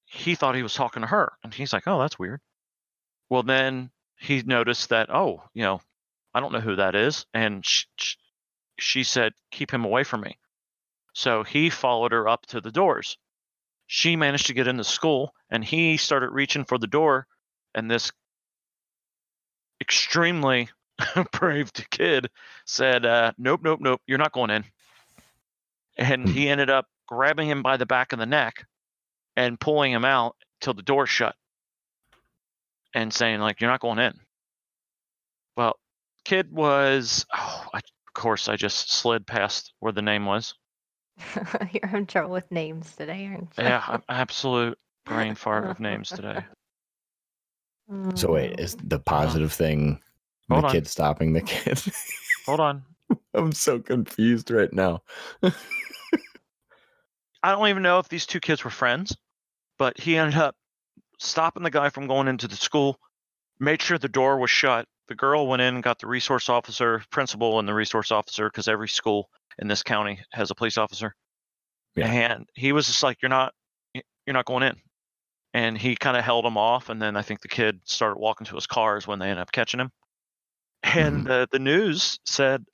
he 0.04 0.36
thought 0.36 0.54
he 0.54 0.62
was 0.62 0.74
talking 0.74 1.02
to 1.02 1.08
her, 1.08 1.32
and 1.42 1.52
he's 1.52 1.72
like, 1.72 1.88
"Oh, 1.88 1.98
that's 1.98 2.18
weird." 2.18 2.40
Well, 3.28 3.42
then 3.42 3.90
he 4.18 4.42
noticed 4.42 4.90
that, 4.90 5.10
oh, 5.10 5.42
you 5.54 5.62
know, 5.62 5.80
I 6.34 6.40
don't 6.40 6.52
know 6.52 6.60
who 6.60 6.76
that 6.76 6.94
is, 6.94 7.26
and 7.34 7.64
sh- 7.64 7.86
sh- 7.98 8.16
she 8.78 9.04
said, 9.04 9.32
"Keep 9.50 9.72
him 9.72 9.84
away 9.84 10.04
from 10.04 10.20
me." 10.22 10.38
So 11.12 11.42
he 11.42 11.70
followed 11.70 12.12
her 12.12 12.28
up 12.28 12.46
to 12.46 12.60
the 12.60 12.70
doors. 12.70 13.18
She 13.86 14.14
managed 14.14 14.46
to 14.46 14.54
get 14.54 14.68
into 14.68 14.84
school, 14.84 15.34
and 15.50 15.64
he 15.64 15.96
started 15.96 16.30
reaching 16.30 16.64
for 16.64 16.78
the 16.78 16.86
door, 16.86 17.26
and 17.74 17.90
this 17.90 18.12
extremely 19.80 20.68
brave 21.32 21.72
kid 21.72 22.30
said, 22.64 23.04
uh, 23.04 23.32
"Nope, 23.36 23.62
nope, 23.62 23.80
nope, 23.80 24.02
you're 24.06 24.18
not 24.18 24.32
going 24.32 24.50
in." 24.50 24.64
And 25.96 26.28
he 26.28 26.48
ended 26.48 26.70
up 26.70 26.86
grabbing 27.06 27.48
him 27.48 27.62
by 27.62 27.76
the 27.76 27.86
back 27.86 28.12
of 28.12 28.20
the 28.20 28.26
neck 28.26 28.66
and 29.36 29.58
pulling 29.58 29.92
him 29.92 30.04
out 30.04 30.36
till 30.60 30.74
the 30.74 30.82
door 30.82 31.06
shut, 31.06 31.34
and 32.94 33.12
saying, 33.12 33.40
"Like 33.40 33.60
you're 33.60 33.70
not 33.70 33.80
going 33.80 33.98
in." 33.98 34.20
Well, 36.30 36.42
kid 36.42 36.52
was, 36.52 37.26
oh, 37.34 37.64
I, 37.74 37.78
of 37.78 38.14
course, 38.14 38.48
I 38.48 38.56
just 38.56 38.92
slid 38.92 39.26
past 39.26 39.72
where 39.80 39.92
the 39.92 40.02
name 40.02 40.26
was. 40.26 40.54
You're 41.72 41.86
having 41.86 42.06
trouble 42.06 42.30
with 42.30 42.50
names 42.50 42.94
today, 42.94 43.26
aren't 43.26 43.52
you? 43.58 43.64
Yeah, 43.64 43.82
I'm 43.86 44.02
absolute 44.08 44.78
brain 45.04 45.34
fart 45.34 45.66
of 45.66 45.80
names 45.80 46.08
today. 46.14 46.44
So 48.14 48.32
wait, 48.32 48.52
mm. 48.52 48.60
is 48.60 48.76
the 48.76 49.00
positive 49.00 49.52
thing 49.52 50.00
Hold 50.48 50.62
the 50.62 50.66
on. 50.68 50.72
kid 50.72 50.86
stopping 50.86 51.32
the 51.32 51.40
kid? 51.40 51.82
Hold 52.46 52.60
on. 52.60 52.84
I'm 53.34 53.52
so 53.52 53.80
confused 53.80 54.52
right 54.52 54.72
now. 54.72 55.02
I 57.42 57.50
don't 57.50 57.66
even 57.68 57.82
know 57.82 57.98
if 57.98 58.08
these 58.08 58.26
two 58.26 58.38
kids 58.38 58.62
were 58.62 58.70
friends, 58.70 59.16
but 59.78 59.98
he 59.98 60.16
ended 60.16 60.38
up 60.38 60.54
stopping 61.18 61.64
the 61.64 61.70
guy 61.70 61.88
from 61.88 62.06
going 62.06 62.28
into 62.28 62.46
the 62.46 62.56
school, 62.56 63.00
made 63.58 63.82
sure 63.82 63.98
the 63.98 64.08
door 64.08 64.38
was 64.38 64.50
shut. 64.50 64.86
The 65.10 65.16
girl 65.16 65.48
went 65.48 65.60
in 65.60 65.74
and 65.74 65.82
got 65.82 65.98
the 65.98 66.06
resource 66.06 66.48
officer, 66.48 67.02
principal, 67.10 67.58
and 67.58 67.66
the 67.66 67.74
resource 67.74 68.12
officer 68.12 68.48
because 68.48 68.68
every 68.68 68.88
school 68.88 69.28
in 69.58 69.66
this 69.66 69.82
county 69.82 70.20
has 70.32 70.52
a 70.52 70.54
police 70.54 70.78
officer. 70.78 71.16
Yeah. 71.96 72.06
And 72.06 72.48
he 72.54 72.70
was 72.70 72.86
just 72.86 73.02
like, 73.02 73.20
"You're 73.20 73.28
not, 73.28 73.52
you're 73.92 74.34
not 74.34 74.44
going 74.44 74.62
in." 74.62 74.76
And 75.52 75.76
he 75.76 75.96
kind 75.96 76.16
of 76.16 76.22
held 76.22 76.46
him 76.46 76.56
off, 76.56 76.90
and 76.90 77.02
then 77.02 77.16
I 77.16 77.22
think 77.22 77.40
the 77.40 77.48
kid 77.48 77.80
started 77.86 78.20
walking 78.20 78.46
to 78.46 78.54
his 78.54 78.68
cars 78.68 79.08
when 79.08 79.18
they 79.18 79.26
ended 79.26 79.42
up 79.42 79.50
catching 79.50 79.80
him. 79.80 79.90
And 80.84 81.16
mm-hmm. 81.16 81.26
the 81.26 81.48
the 81.50 81.58
news 81.58 82.20
said, 82.24 82.64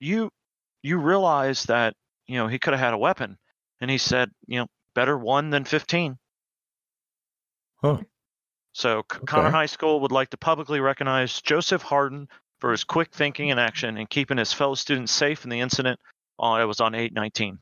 "You, 0.00 0.28
you 0.82 0.98
realize 0.98 1.62
that 1.64 1.94
you 2.26 2.36
know 2.36 2.46
he 2.46 2.58
could 2.58 2.74
have 2.74 2.80
had 2.80 2.92
a 2.92 2.98
weapon." 2.98 3.38
And 3.80 3.90
he 3.90 3.96
said, 3.96 4.30
"You 4.46 4.58
know, 4.58 4.66
better 4.94 5.16
one 5.16 5.48
than 5.48 5.64
15." 5.64 6.18
Huh. 7.80 8.02
So 8.74 9.02
C- 9.10 9.20
Conner 9.26 9.50
High 9.50 9.66
School 9.66 10.00
would 10.00 10.12
like 10.12 10.30
to 10.30 10.36
publicly 10.36 10.80
recognize 10.80 11.40
Joseph 11.40 11.82
Harden 11.82 12.28
for 12.60 12.70
his 12.72 12.84
quick 12.84 13.12
thinking 13.12 13.50
and 13.50 13.58
action 13.60 13.96
and 13.96 14.10
keeping 14.10 14.36
his 14.36 14.52
fellow 14.52 14.74
students 14.74 15.12
safe 15.12 15.44
in 15.44 15.50
the 15.50 15.60
incident. 15.60 15.98
On 16.38 16.60
it 16.60 16.64
was 16.64 16.80
on 16.80 16.94
819. 16.94 17.58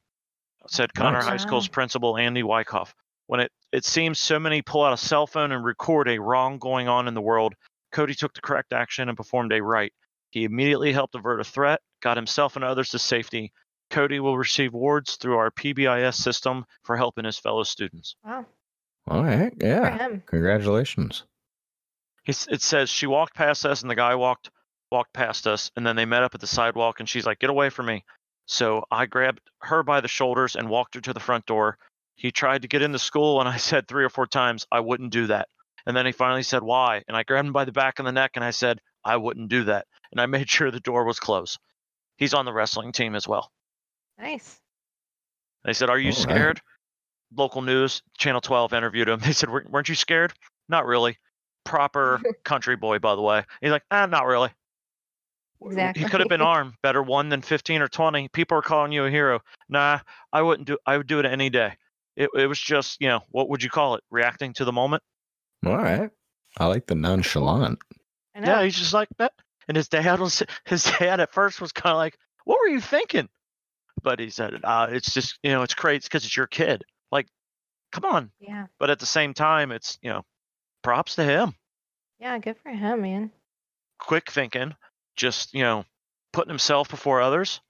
Said 0.68 0.94
Conner 0.94 1.18
Nice. 1.18 1.26
High 1.28 1.36
School's 1.36 1.68
principal 1.68 2.16
Andy 2.16 2.42
Wyckoff. 2.42 2.94
When 3.26 3.40
it 3.40 3.52
it 3.72 3.84
seems 3.84 4.18
so 4.18 4.38
many 4.38 4.62
pull 4.62 4.84
out 4.84 4.92
a 4.92 4.96
cell 4.96 5.26
phone 5.26 5.52
and 5.52 5.64
record 5.64 6.08
a 6.08 6.18
wrong 6.18 6.58
going 6.58 6.88
on 6.88 7.08
in 7.08 7.14
the 7.14 7.20
world, 7.20 7.54
Cody 7.92 8.14
took 8.14 8.32
the 8.34 8.40
correct 8.40 8.72
action 8.72 9.08
and 9.08 9.16
performed 9.16 9.52
a 9.52 9.62
right. 9.62 9.92
He 10.30 10.44
immediately 10.44 10.92
helped 10.92 11.14
avert 11.14 11.40
a 11.40 11.44
threat, 11.44 11.80
got 12.00 12.16
himself 12.16 12.56
and 12.56 12.64
others 12.64 12.88
to 12.90 12.98
safety. 12.98 13.52
Cody 13.90 14.18
will 14.20 14.38
receive 14.38 14.72
awards 14.72 15.16
through 15.16 15.36
our 15.36 15.50
PBIS 15.50 16.14
system 16.14 16.64
for 16.84 16.96
helping 16.96 17.26
his 17.26 17.38
fellow 17.38 17.62
students. 17.64 18.16
Wow, 18.24 18.46
All 19.08 19.22
right, 19.24 19.52
yeah. 19.60 20.18
Congratulations. 20.26 21.24
He's, 22.22 22.46
it 22.48 22.62
says 22.62 22.88
she 22.88 23.06
walked 23.06 23.34
past 23.34 23.66
us 23.66 23.82
and 23.82 23.90
the 23.90 23.96
guy 23.96 24.14
walked 24.14 24.50
walked 24.90 25.12
past 25.12 25.46
us 25.46 25.70
and 25.74 25.86
then 25.86 25.96
they 25.96 26.04
met 26.04 26.22
up 26.22 26.34
at 26.34 26.40
the 26.40 26.46
sidewalk 26.46 27.00
and 27.00 27.08
she's 27.08 27.26
like 27.26 27.38
get 27.38 27.50
away 27.50 27.70
from 27.70 27.86
me. 27.86 28.04
So 28.46 28.84
i 28.90 29.06
grabbed 29.06 29.40
her 29.62 29.82
by 29.82 30.00
the 30.00 30.08
shoulders 30.08 30.54
and 30.54 30.68
walked 30.68 30.94
her 30.94 31.00
to 31.00 31.12
the 31.12 31.20
front 31.20 31.46
door. 31.46 31.78
He 32.14 32.30
tried 32.30 32.62
to 32.62 32.68
get 32.68 32.82
into 32.82 32.98
school 32.98 33.40
and 33.40 33.48
i 33.48 33.56
said 33.68 33.88
three 33.88 34.04
or 34.04 34.10
four 34.10 34.26
times 34.26 34.66
i 34.70 34.80
wouldn't 34.80 35.12
do 35.12 35.26
that. 35.28 35.48
And 35.86 35.96
then 35.96 36.06
he 36.06 36.12
finally 36.12 36.42
said 36.44 36.62
why? 36.62 37.02
And 37.08 37.16
i 37.16 37.22
grabbed 37.24 37.46
him 37.46 37.52
by 37.52 37.64
the 37.64 37.72
back 37.72 37.98
of 37.98 38.04
the 38.04 38.12
neck 38.12 38.32
and 38.34 38.44
i 38.44 38.50
said 38.50 38.80
i 39.04 39.16
wouldn't 39.16 39.48
do 39.48 39.64
that. 39.64 39.86
And 40.12 40.20
i 40.20 40.26
made 40.36 40.48
sure 40.48 40.70
the 40.70 40.80
door 40.80 41.04
was 41.04 41.18
closed. 41.18 41.58
He's 42.18 42.34
on 42.34 42.44
the 42.44 42.52
wrestling 42.52 42.92
team 42.92 43.16
as 43.16 43.26
well. 43.26 43.50
Nice. 44.18 44.60
they 45.64 45.72
said 45.72 45.90
are 45.90 45.98
you 45.98 46.12
All 46.12 46.26
right. 46.26 46.60
Scared 47.32 47.38
local 47.38 47.62
news 47.62 48.02
channel 48.18 48.40
12 48.40 48.72
interviewed 48.72 49.08
him 49.08 49.20
they 49.24 49.32
said 49.32 49.50
"Wer- 49.50 49.66
weren't 49.68 49.88
you 49.88 49.94
scared 49.94 50.32
not 50.68 50.86
really 50.86 51.18
proper 51.64 52.20
country 52.44 52.76
boy 52.76 52.98
by 52.98 53.14
the 53.14 53.22
way 53.22 53.44
he's 53.60 53.70
like 53.70 53.84
ah 53.90 54.06
not 54.06 54.26
really 54.26 54.50
Exactly. 55.64 56.02
He 56.02 56.08
could 56.08 56.20
have 56.20 56.28
been 56.28 56.40
armed. 56.42 56.74
Better 56.82 57.02
one 57.02 57.28
than 57.28 57.40
15 57.40 57.82
or 57.82 57.86
20. 57.86 58.28
People 58.28 58.58
are 58.58 58.62
calling 58.62 58.90
you 58.90 59.04
a 59.04 59.10
hero. 59.10 59.40
Nah, 59.68 60.00
I 60.32 60.42
wouldn't 60.42 60.66
do. 60.66 60.76
I 60.86 60.96
would 60.96 61.06
do 61.06 61.20
it 61.20 61.24
any 61.24 61.50
day. 61.50 61.74
It, 62.16 62.30
it 62.34 62.46
was 62.48 62.58
just, 62.58 63.00
you 63.00 63.06
know, 63.06 63.20
what 63.30 63.48
would 63.48 63.62
you 63.62 63.70
call 63.70 63.94
it? 63.94 64.02
Reacting 64.10 64.52
to 64.54 64.64
the 64.64 64.72
moment. 64.72 65.04
All 65.64 65.76
right. 65.76 66.10
I 66.58 66.66
like 66.66 66.86
the 66.86 66.96
nonchalant. 66.96 67.78
I 68.34 68.40
know. 68.40 68.50
Yeah, 68.50 68.64
he's 68.64 68.76
just 68.76 68.92
like 68.92 69.08
that. 69.18 69.34
And 69.68 69.76
his 69.76 69.88
dad 69.88 70.18
was. 70.18 70.42
His 70.64 70.82
dad 70.82 71.20
at 71.20 71.32
first 71.32 71.60
was 71.60 71.70
kind 71.70 71.92
of 71.92 71.98
like, 71.98 72.18
"What 72.44 72.58
were 72.60 72.68
you 72.68 72.80
thinking?" 72.80 73.28
But 74.02 74.18
he 74.18 74.30
said, 74.30 74.60
uh, 74.64 74.88
"It's 74.90 75.14
just, 75.14 75.38
you 75.44 75.52
know, 75.52 75.62
it's 75.62 75.74
crazy 75.74 76.00
because 76.02 76.24
it's 76.24 76.36
your 76.36 76.48
kid. 76.48 76.82
Like, 77.12 77.28
come 77.92 78.04
on." 78.04 78.32
yeah. 78.40 78.66
But 78.80 78.90
at 78.90 78.98
the 78.98 79.06
same 79.06 79.34
time, 79.34 79.70
it's, 79.70 79.98
you 80.02 80.10
know, 80.10 80.24
props 80.82 81.14
to 81.16 81.24
him. 81.24 81.54
Yeah. 82.18 82.38
Good 82.38 82.56
for 82.62 82.70
him, 82.70 83.02
man. 83.02 83.30
Quick 84.00 84.30
thinking, 84.30 84.74
just, 85.14 85.54
you 85.54 85.62
know, 85.62 85.84
putting 86.32 86.50
himself 86.50 86.88
before 86.88 87.20
others. 87.20 87.60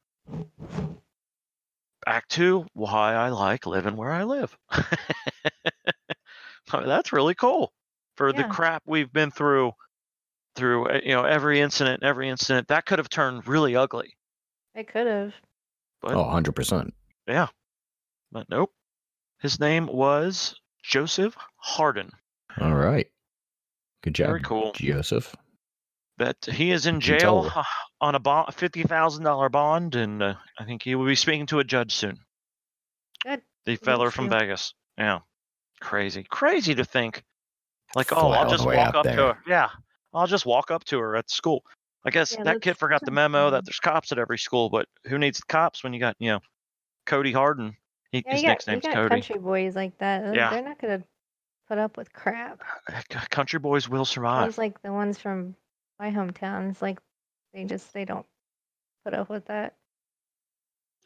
back 2.07 2.27
to 2.29 2.65
why 2.73 3.15
I 3.15 3.29
like 3.29 3.67
living 3.67 3.97
where 3.97 4.11
I 4.11 4.25
live. 4.25 4.57
I 4.71 4.83
mean, 6.75 6.87
That's 6.87 7.13
really 7.13 7.35
cool 7.35 7.73
for 8.17 8.33
the 8.33 8.45
crap 8.45 8.83
we've 8.87 9.13
been 9.13 9.31
through 9.31 9.73
through 10.55 10.87
uh, 10.89 11.01
you 11.03 11.13
know 11.15 11.25
every 11.25 11.61
incident 11.61 12.03
every 12.03 12.29
incident 12.29 12.69
that 12.69 12.85
could 12.85 12.99
have 12.99 13.09
turned 13.09 13.47
really 13.49 13.75
ugly 13.75 14.13
It 14.75 14.87
could 14.87 15.07
have. 15.07 15.33
but 16.03 16.13
Oh, 16.13 16.25
100%. 16.25 16.91
yeah 17.27 17.49
but 18.31 18.47
nope 18.51 18.71
his 19.43 19.61
name 19.61 19.87
was 19.87 20.55
Joseph 20.83 21.37
Harden 21.57 22.11
All 22.61 22.75
right. 22.75 23.09
Good 24.03 24.15
job. 24.15 24.29
Very 24.29 24.41
cool. 24.41 24.73
Joseph. 24.75 25.35
that 26.19 26.37
he 26.45 26.71
is 26.71 26.87
in 26.87 27.01
jail 27.01 27.51
on 28.01 28.15
a 28.15 28.19
bond, 28.19 28.49
$50,000 28.49 29.51
bond 29.53 29.95
and 29.95 30.23
uh, 30.23 30.35
I 30.59 30.65
think 30.65 30.83
he 30.83 30.95
will 30.95 31.07
be 31.07 31.15
speaking 31.15 31.47
to 31.47 31.59
a 31.59 31.65
judge 31.65 31.95
soon 31.95 32.19
Good. 33.25 33.43
the 33.67 33.77
Good 33.77 33.85
feller 33.85 34.11
from 34.11 34.29
deal. 34.29 34.39
Vegas 34.39 34.75
yeah 34.99 35.21
crazy 35.81 36.25
crazy 36.29 36.75
to 36.77 36.85
think 36.85 37.25
like 37.97 38.13
oh 38.13 38.31
I'll 38.31 38.51
just 38.51 38.65
walk 38.65 38.77
out 38.77 38.95
up 38.95 39.05
to 39.05 39.13
her 39.13 39.39
yeah 39.47 39.71
I'll 40.15 40.27
just 40.27 40.47
walk 40.47 40.71
up 40.71 40.85
to 40.85 40.99
her 40.99 41.17
at 41.17 41.31
school 41.31 41.65
I 42.05 42.11
guess 42.11 42.35
Yeah, 42.37 42.45
that 42.45 42.61
kid 42.61 42.77
forgot 42.77 43.01
the 43.05 43.11
memo 43.11 43.51
that 43.51 43.65
there's 43.65 43.81
cops 43.81 44.13
at 44.13 44.19
every 44.19 44.39
school 44.39 44.69
but 44.71 44.87
who 45.07 45.19
needs 45.19 45.39
the 45.39 45.47
cops 45.49 45.83
when 45.83 45.93
you 45.93 46.01
got 46.01 46.17
you 46.19 46.31
know 46.31 46.41
Cody 47.07 47.33
Harden 47.33 47.77
he, 48.13 48.25
Yeah, 48.27 48.33
his 48.33 48.43
you 48.43 48.47
got, 48.47 48.69
you 48.69 48.81
got 48.81 48.95
Cody 48.95 49.21
country 49.21 49.39
boys 49.39 49.77
like 49.77 49.99
that. 49.99 50.25
uh, 50.25 50.35
Yeah. 50.35 50.51
They're 50.51 50.63
not 50.63 50.79
gonna 50.79 51.03
put 51.69 51.79
up 51.79 51.97
with 51.97 52.13
crap. 52.13 52.63
C- 53.13 53.19
country 53.31 53.59
boys 53.59 53.89
will 53.89 54.05
survive 54.05 54.47
Those 54.47 54.59
like 54.59 54.83
the 54.83 54.93
ones 54.93 55.19
from 55.19 55.57
my 55.99 56.11
hometown. 56.11 56.71
It's 56.71 56.83
like 56.83 56.99
they 57.53 57.65
just 57.65 57.93
they 57.93 58.05
don't 58.05 58.27
put 59.05 59.15
up 59.15 59.29
with 59.29 59.47
that. 59.47 59.77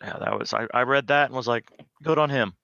yeah 0.02 0.18
that 0.18 0.38
was 0.38 0.52
I, 0.54 0.66
I 0.74 0.82
read 0.82 1.08
that 1.08 1.26
and 1.26 1.34
was 1.34 1.46
like 1.48 1.70
good 2.02 2.18
on 2.18 2.30
him 2.30 2.54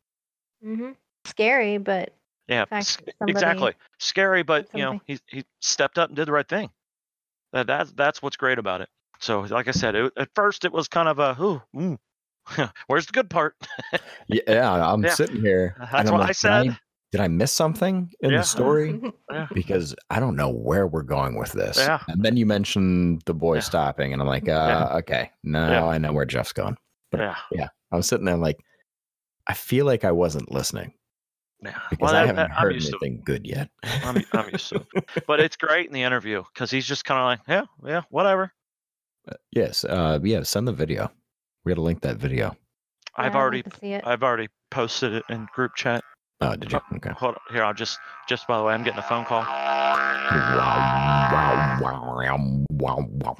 Mm-hmm. 0.65 0.93
Scary, 1.25 1.79
but 1.79 2.15
Yeah, 2.49 2.67
fact 2.71 2.89
s- 2.89 2.99
that 3.07 3.17
somebody 3.19 3.33
exactly. 3.33 3.75
Scary, 3.99 4.43
but 4.43 4.65
did 4.65 4.71
you 4.75 4.83
know, 4.83 4.93
something. 4.93 5.01
he 5.07 5.19
he 5.27 5.45
stepped 5.61 5.99
up 5.99 6.09
and 6.09 6.17
did 6.17 6.27
the 6.29 6.33
right 6.33 6.49
thing. 6.49 6.71
That 7.53 7.67
that's 7.67 7.93
that's 7.93 8.23
what's 8.23 8.37
great 8.37 8.59
about 8.59 8.81
it. 8.81 8.89
So, 9.21 9.41
like 9.43 9.69
I 9.69 9.73
said, 9.73 9.95
it, 9.95 10.13
at 10.17 10.31
first 10.35 10.65
it 10.65 10.73
was 10.73 10.89
kind 10.89 11.09
of 11.09 11.19
a, 11.19 11.37
ooh, 11.41 11.63
ooh. 11.81 11.99
where's 12.87 13.07
the 13.07 13.13
good 13.13 13.31
part? 13.31 13.55
Yeah, 14.29 14.73
I'm 14.93 15.03
Yeah. 15.05 15.15
sitting 15.15 15.41
here. 15.41 15.77
That's 15.79 15.93
and 15.95 16.09
I'm 16.09 16.13
what 16.15 16.21
I 16.23 16.25
like, 16.25 16.29
did 16.29 16.37
said. 16.37 16.79
Did 17.13 17.21
I 17.21 17.29
miss 17.29 17.53
something 17.53 18.11
in 18.21 18.31
Yeah. 18.31 18.39
the 18.39 18.43
story? 18.45 19.01
Yeah. 19.31 19.47
Because 19.55 19.95
I 20.11 20.21
don't 20.21 20.37
know 20.37 20.51
where 20.51 20.87
we're 20.87 21.03
going 21.03 21.37
with 21.37 21.53
this. 21.53 21.77
Yeah. 21.79 22.01
And 22.09 22.23
then 22.23 22.37
you 22.37 22.47
mentioned 22.47 23.23
the 23.27 23.35
boy 23.35 23.55
Yeah. 23.57 23.61
stopping, 23.61 24.13
and 24.13 24.21
I'm 24.23 24.29
like, 24.29 24.49
uh, 24.49 24.89
Yeah. 24.91 24.97
okay, 24.99 25.31
now 25.43 25.71
Yeah. 25.71 25.87
I 25.87 25.99
know 25.99 26.13
where 26.13 26.25
Jeff's 26.27 26.53
going. 26.53 26.77
But- 27.11 27.37
yeah, 27.51 27.69
I 27.91 27.97
was 27.97 28.07
sitting 28.07 28.25
there 28.27 28.37
like, 28.37 28.59
I 29.47 29.55
feel 29.55 29.85
like 29.87 30.05
I 30.05 30.13
wasn't 30.13 30.51
listening 30.53 30.95
yeah. 31.63 31.79
because 31.91 32.13
Well, 32.13 32.23
I 32.23 32.27
haven't 32.27 32.51
I'm 32.53 32.63
heard 32.63 32.75
used 32.75 32.91
to 32.91 32.97
it. 32.97 33.03
anything 33.03 33.23
good 33.25 33.47
yet. 33.47 33.69
I'm, 33.83 34.23
I'm 34.33 34.49
used 34.51 34.69
to 34.71 34.87
it. 34.95 35.05
But 35.27 35.41
it's 35.41 35.57
great 35.57 35.87
in 35.87 35.93
the 35.93 36.03
interview 36.03 36.43
because 36.55 36.71
he's 36.71 36.87
just 36.87 37.05
kind 37.05 37.19
of 37.21 37.25
like, 37.27 37.41
yeah, 37.49 37.91
yeah, 37.91 38.03
whatever. 38.11 38.53
yes. 39.51 39.85
Uh, 39.85 40.19
yeah. 40.23 40.43
Send 40.45 40.67
the 40.69 40.73
video. 40.73 41.11
We 41.65 41.71
got 41.71 41.77
to 41.77 41.83
link 41.83 42.01
that 42.03 42.17
video. 42.17 42.57
Yeah, 43.19 43.25
I've 43.25 43.37
already, 43.37 43.63
see 43.81 43.93
it. 43.93 44.07
I've 44.07 44.23
already 44.23 44.49
posted 44.71 45.13
it 45.13 45.25
in 45.29 45.47
group 45.55 45.75
chat. 45.77 46.03
Oh, 46.41 46.57
did 46.57 46.73
you? 46.73 46.81
Okay. 46.97 47.11
Hold 47.11 47.35
on, 47.35 47.55
here, 47.55 47.63
I'll 47.63 47.75
just, 47.75 47.99
just 48.29 48.47
by 48.49 48.57
the 48.59 48.65
way, 48.65 48.75
I'm 48.75 48.83
getting 48.83 48.99
a 48.99 49.03
phone 49.03 49.25
call. 49.25 49.43
Wow, 49.43 51.79
wow, 51.81 51.81
wow, 51.81 52.65
wow, 52.71 53.07
wow. 53.11 53.37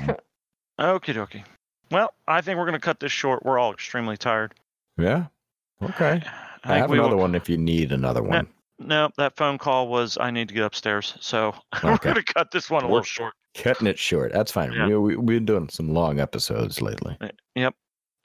Okie 0.79 1.15
dokie. 1.15 1.45
Well, 1.91 2.13
I 2.29 2.41
think 2.41 2.59
we're 2.59 2.65
going 2.65 2.75
to 2.75 2.79
cut 2.81 3.01
this 3.01 3.13
short. 3.13 3.45
We're 3.45 3.59
all 3.59 3.73
extremely 3.73 4.17
tired. 4.17 4.55
Yeah. 4.99 5.27
Okay. 5.83 6.23
I, 6.65 6.69
think 6.69 6.81
have 6.81 6.91
another 6.93 7.17
will- 7.17 7.23
one 7.23 7.35
if 7.35 7.49
you 7.49 7.57
need 7.59 7.93
another 7.93 8.23
one. 8.23 8.47
No, 8.79 9.11
that 9.17 9.37
phone 9.37 9.59
call 9.59 9.89
was 9.89 10.19
I 10.21 10.31
need 10.31 10.49
to 10.49 10.55
get 10.55 10.65
upstairs. 10.65 11.15
So 11.21 11.55
we're 11.85 11.99
going 11.99 12.17
to 12.17 12.23
cut 12.23 12.51
this 12.51 12.71
one 12.71 12.83
a 12.83 12.87
We're- 12.87 12.95
little 12.95 13.05
short. 13.05 13.35
Cutting 13.55 13.87
it 13.87 13.99
short. 13.99 14.33
That's 14.33 14.51
fine. 14.51 14.73
Yeah. 14.73 14.87
We, 14.87 14.97
we, 14.97 15.17
we've 15.17 15.27
been 15.39 15.45
doing 15.45 15.69
some 15.69 15.93
long 15.93 16.21
episodes 16.21 16.81
lately. 16.81 17.17
Uh, 17.21 17.29
yep. 17.55 17.75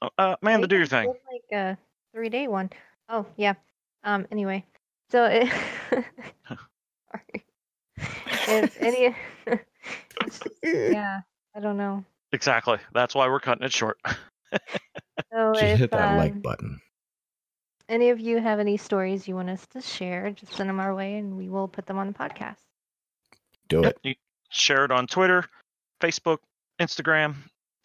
Uh, 0.02 0.10
Uh, 0.18 0.36
Amanda, 0.42 0.60
Maybe 0.62 0.68
do 0.68 0.78
your 0.78 0.86
thing. 0.86 1.08
Like 1.32 1.52
a 1.52 1.78
three 2.14 2.30
day 2.30 2.48
one. 2.48 2.70
Oh 3.10 3.26
yeah. 3.36 3.54
Um. 4.04 4.28
Anyway, 4.32 4.66
so 5.10 5.26
it, 5.26 5.52
sorry. 6.48 7.46
If 8.50 8.82
any, 8.82 9.16
yeah, 10.64 11.22
I 11.56 11.60
don't 11.60 11.78
know. 11.78 12.04
Exactly. 12.32 12.78
That's 12.94 13.16
why 13.16 13.28
we're 13.28 13.40
cutting 13.40 13.64
it 13.64 13.74
short. 13.74 13.98
So 15.34 15.54
Just 15.54 15.64
if 15.64 15.80
hit 15.80 15.92
that 15.92 16.12
um, 16.12 16.18
like 16.18 16.42
button. 16.42 16.80
any 17.90 18.10
of 18.10 18.20
you 18.20 18.40
have 18.40 18.60
any 18.60 18.78
stories 18.78 19.28
you 19.28 19.36
want 19.36 19.50
us 19.50 19.66
to 19.68 19.82
share, 19.82 20.32
just 20.32 20.54
send 20.54 20.70
them 20.70 20.80
our 20.80 20.94
way, 20.96 21.16
and 21.18 21.38
we 21.38 21.50
will 21.50 21.68
put 21.68 21.86
them 21.86 21.98
on 21.98 22.08
the 22.08 22.14
podcast. 22.14 22.58
Do 23.70 23.82
Yep, 23.82 23.92
it. 23.92 24.00
You 24.04 24.16
share 24.50 24.86
it 24.86 24.92
on 24.92 25.08
Twitter, 25.08 25.46
Facebook, 26.02 26.40
Instagram, 26.80 27.36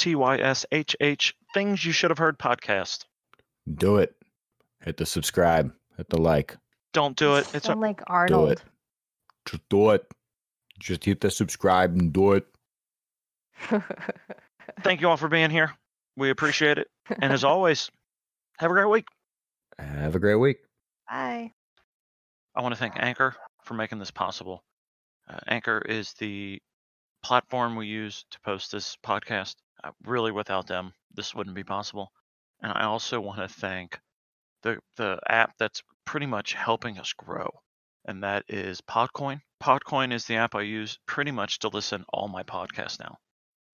TYSHH, 0.03 1.33
Things 1.55 1.85
You 1.85 1.93
Should 1.93 2.11
Have 2.11 2.19
Heard 2.19 2.37
podcast. 2.37 3.05
Do 3.73 3.99
it. 3.99 4.17
Hit 4.81 4.97
the 4.97 5.07
subscribe. 5.07 5.73
Hit 5.97 6.09
the 6.11 6.21
like. 6.21 6.57
Don't 6.93 7.17
do 7.17 7.37
it. 7.37 7.49
It's 7.55 7.69
a, 7.69 7.75
like 7.77 8.03
Arnold. 8.09 8.65
Just 9.47 9.63
do 9.69 9.91
it. 9.91 10.05
Just 10.81 11.05
hit 11.05 11.21
the 11.21 11.31
subscribe 11.31 11.93
and 11.93 12.13
do 12.13 12.33
it. 12.33 12.47
thank 14.83 15.01
you 15.01 15.09
all 15.09 15.17
for 15.17 15.29
being 15.29 15.51
here. 15.51 15.71
We 16.17 16.31
appreciate 16.31 16.79
it. 16.79 16.89
And 17.21 17.33
as 17.33 17.45
always, 17.45 17.89
have 18.59 18.73
a 18.73 18.75
great 18.75 18.91
week. 18.91 19.07
Have 19.79 20.17
a 20.17 20.19
great 20.19 20.35
week. 20.35 20.59
Bye. 21.09 21.53
I 22.57 22.61
want 22.61 22.75
to 22.75 22.79
thank 22.79 22.95
Anchor 22.97 23.37
for 23.63 23.75
making 23.75 24.01
this 24.01 24.11
possible. 24.11 24.65
Uh, 25.29 25.39
Anchor 25.47 25.79
is 25.79 26.13
the 26.15 26.61
platform 27.23 27.77
we 27.77 27.87
use 27.87 28.25
to 28.33 28.41
post 28.41 28.73
this 28.73 28.97
podcast. 29.07 29.55
Uh, 29.85 29.91
really, 30.05 30.33
without 30.33 30.67
them, 30.67 30.93
this 31.15 31.35
wouldn't 31.35 31.57
be 31.57 31.65
possible. 31.65 32.13
And 32.61 32.73
I 32.73 32.85
also 32.85 33.21
want 33.21 33.41
to 33.41 33.49
thank 33.49 33.99
the 34.63 34.79
the 34.97 35.19
app 35.29 35.55
that's 35.59 35.83
pretty 36.05 36.27
much 36.27 36.53
helping 36.53 36.99
us 36.99 37.13
grow, 37.13 37.51
and 38.05 38.23
that 38.23 38.45
is 38.49 38.81
Podcoin. 38.81 39.41
Podcoin 39.63 40.13
is 40.13 40.25
the 40.25 40.37
app 40.37 40.55
I 40.55 40.63
use 40.63 40.99
pretty 41.07 41.31
much 41.31 41.61
to 41.61 41.69
listen 41.69 42.05
all 42.13 42.29
my 42.29 42.43
podcasts 42.43 43.01
now. 43.01 43.19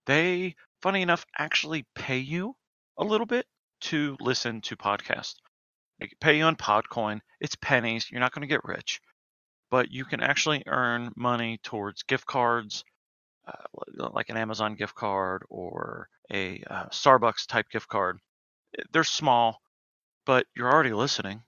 They, 0.07 0.55
funny 0.83 1.03
enough, 1.03 1.25
actually 1.39 1.87
pay 1.95 2.19
you 2.19 2.57
a 2.99 3.05
little 3.05 3.27
bit 3.27 3.47
to 3.81 4.17
listen 4.21 4.61
to 4.63 4.77
podcasts. 4.77 5.37
They 6.01 6.09
pay 6.21 6.39
you 6.39 6.45
on 6.45 6.57
Podcoin. 6.57 7.21
It's 7.41 7.57
pennies. 7.57 8.11
You're 8.11 8.21
not 8.21 8.33
going 8.33 8.43
to 8.43 8.55
get 8.55 8.65
rich, 8.65 9.01
but 9.71 9.91
you 9.91 10.05
can 10.05 10.21
actually 10.21 10.63
earn 10.67 11.13
money 11.17 11.59
towards 11.63 12.03
gift 12.05 12.27
cards, 12.27 12.85
uh, 13.49 14.09
like 14.13 14.29
an 14.29 14.37
Amazon 14.37 14.75
gift 14.75 14.95
card 14.95 15.43
or 15.49 16.09
a 16.33 16.63
uh, 16.69 16.87
Starbucks 16.87 17.47
type 17.47 17.67
gift 17.71 17.89
card. 17.89 18.19
Eh, 18.79 18.83
They're 18.93 19.05
small, 19.05 19.61
but 20.27 20.47
you're 20.55 20.71
already 20.73 20.93
listening, 20.93 21.43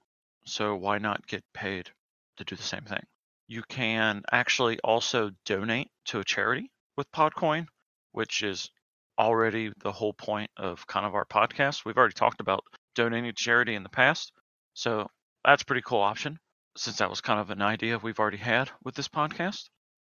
so 0.44 0.74
why 0.76 0.98
not 0.98 1.26
get 1.26 1.44
paid 1.52 1.90
to 2.38 2.44
do 2.44 2.56
the 2.56 2.62
same 2.62 2.84
thing? 2.84 3.04
You 3.48 3.62
can 3.68 4.22
actually 4.32 4.78
also 4.80 5.30
donate 5.44 5.88
to 6.06 6.20
a 6.20 6.24
charity 6.24 6.70
with 6.96 7.10
Podcoin, 7.12 7.66
which 8.12 8.42
is 8.42 8.70
already 9.18 9.72
the 9.82 9.92
whole 9.92 10.14
point 10.14 10.50
of 10.56 10.86
kind 10.86 11.04
of 11.04 11.14
our 11.14 11.26
podcast. 11.26 11.84
We've 11.84 11.96
already 11.98 12.14
talked 12.14 12.40
about 12.40 12.64
donating 12.94 13.30
to 13.30 13.34
charity 13.34 13.74
in 13.74 13.82
the 13.82 13.88
past. 13.88 14.32
So 14.74 15.08
that's 15.44 15.62
pretty 15.62 15.82
cool 15.82 16.00
option 16.00 16.38
since 16.76 16.98
that 16.98 17.10
was 17.10 17.20
kind 17.20 17.40
of 17.40 17.50
an 17.50 17.60
idea 17.62 17.98
we've 17.98 18.18
already 18.20 18.38
had 18.38 18.70
with 18.84 18.94
this 18.94 19.08
podcast. 19.08 19.68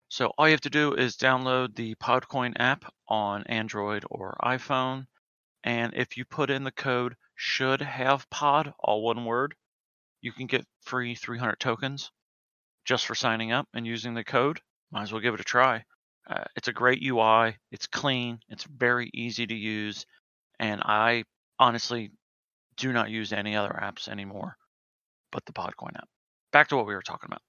So 0.09 0.33
all 0.39 0.47
you 0.47 0.53
have 0.53 0.61
to 0.63 0.71
do 0.71 0.95
is 0.95 1.17
download 1.17 1.75
the 1.75 1.95
Podcoin 1.97 2.55
app 2.57 2.85
on 3.09 3.45
Android 3.45 4.05
or 4.11 4.37
iPhone. 4.43 5.07
And 5.65 5.95
if 5.95 6.17
you 6.17 6.25
put 6.25 6.51
in 6.51 6.65
the 6.65 6.73
code 6.73 7.17
should 7.35 7.81
have 7.81 8.31
pod, 8.31 8.73
all 8.79 9.03
one 9.03 9.25
word, 9.25 9.55
you 10.21 10.33
can 10.33 10.47
get 10.47 10.67
free 10.83 11.15
300 11.15 11.59
tokens 11.59 12.11
just 12.85 13.07
for 13.07 13.15
signing 13.15 13.53
up 13.53 13.69
and 13.75 13.87
using 13.87 14.15
the 14.15 14.25
code. 14.25 14.61
Might 14.93 15.03
as 15.03 15.13
well 15.13 15.21
give 15.21 15.35
it 15.35 15.41
a 15.41 15.45
try. 15.45 15.85
Uh, 16.29 16.45
it's 16.55 16.69
a 16.69 16.73
great 16.73 17.03
UI. 17.03 17.57
It's 17.73 17.87
clean. 17.87 18.39
It's 18.49 18.65
very 18.65 19.11
easy 19.13 19.47
to 19.47 19.55
use. 19.55 20.07
And 20.59 20.81
I 20.83 21.25
honestly 21.59 22.13
do 22.77 22.93
not 22.93 23.11
use 23.11 23.33
any 23.33 23.57
other 23.57 23.79
apps 23.83 24.09
anymore 24.09 24.57
but 25.37 25.45
the 25.45 25.53
Podcoin 25.53 25.95
app. 25.97 26.09
Back 26.51 26.69
to 26.69 26.77
what 26.77 26.87
we 26.87 26.95
were 26.95 27.03
talking 27.03 27.29
about. 27.29 27.43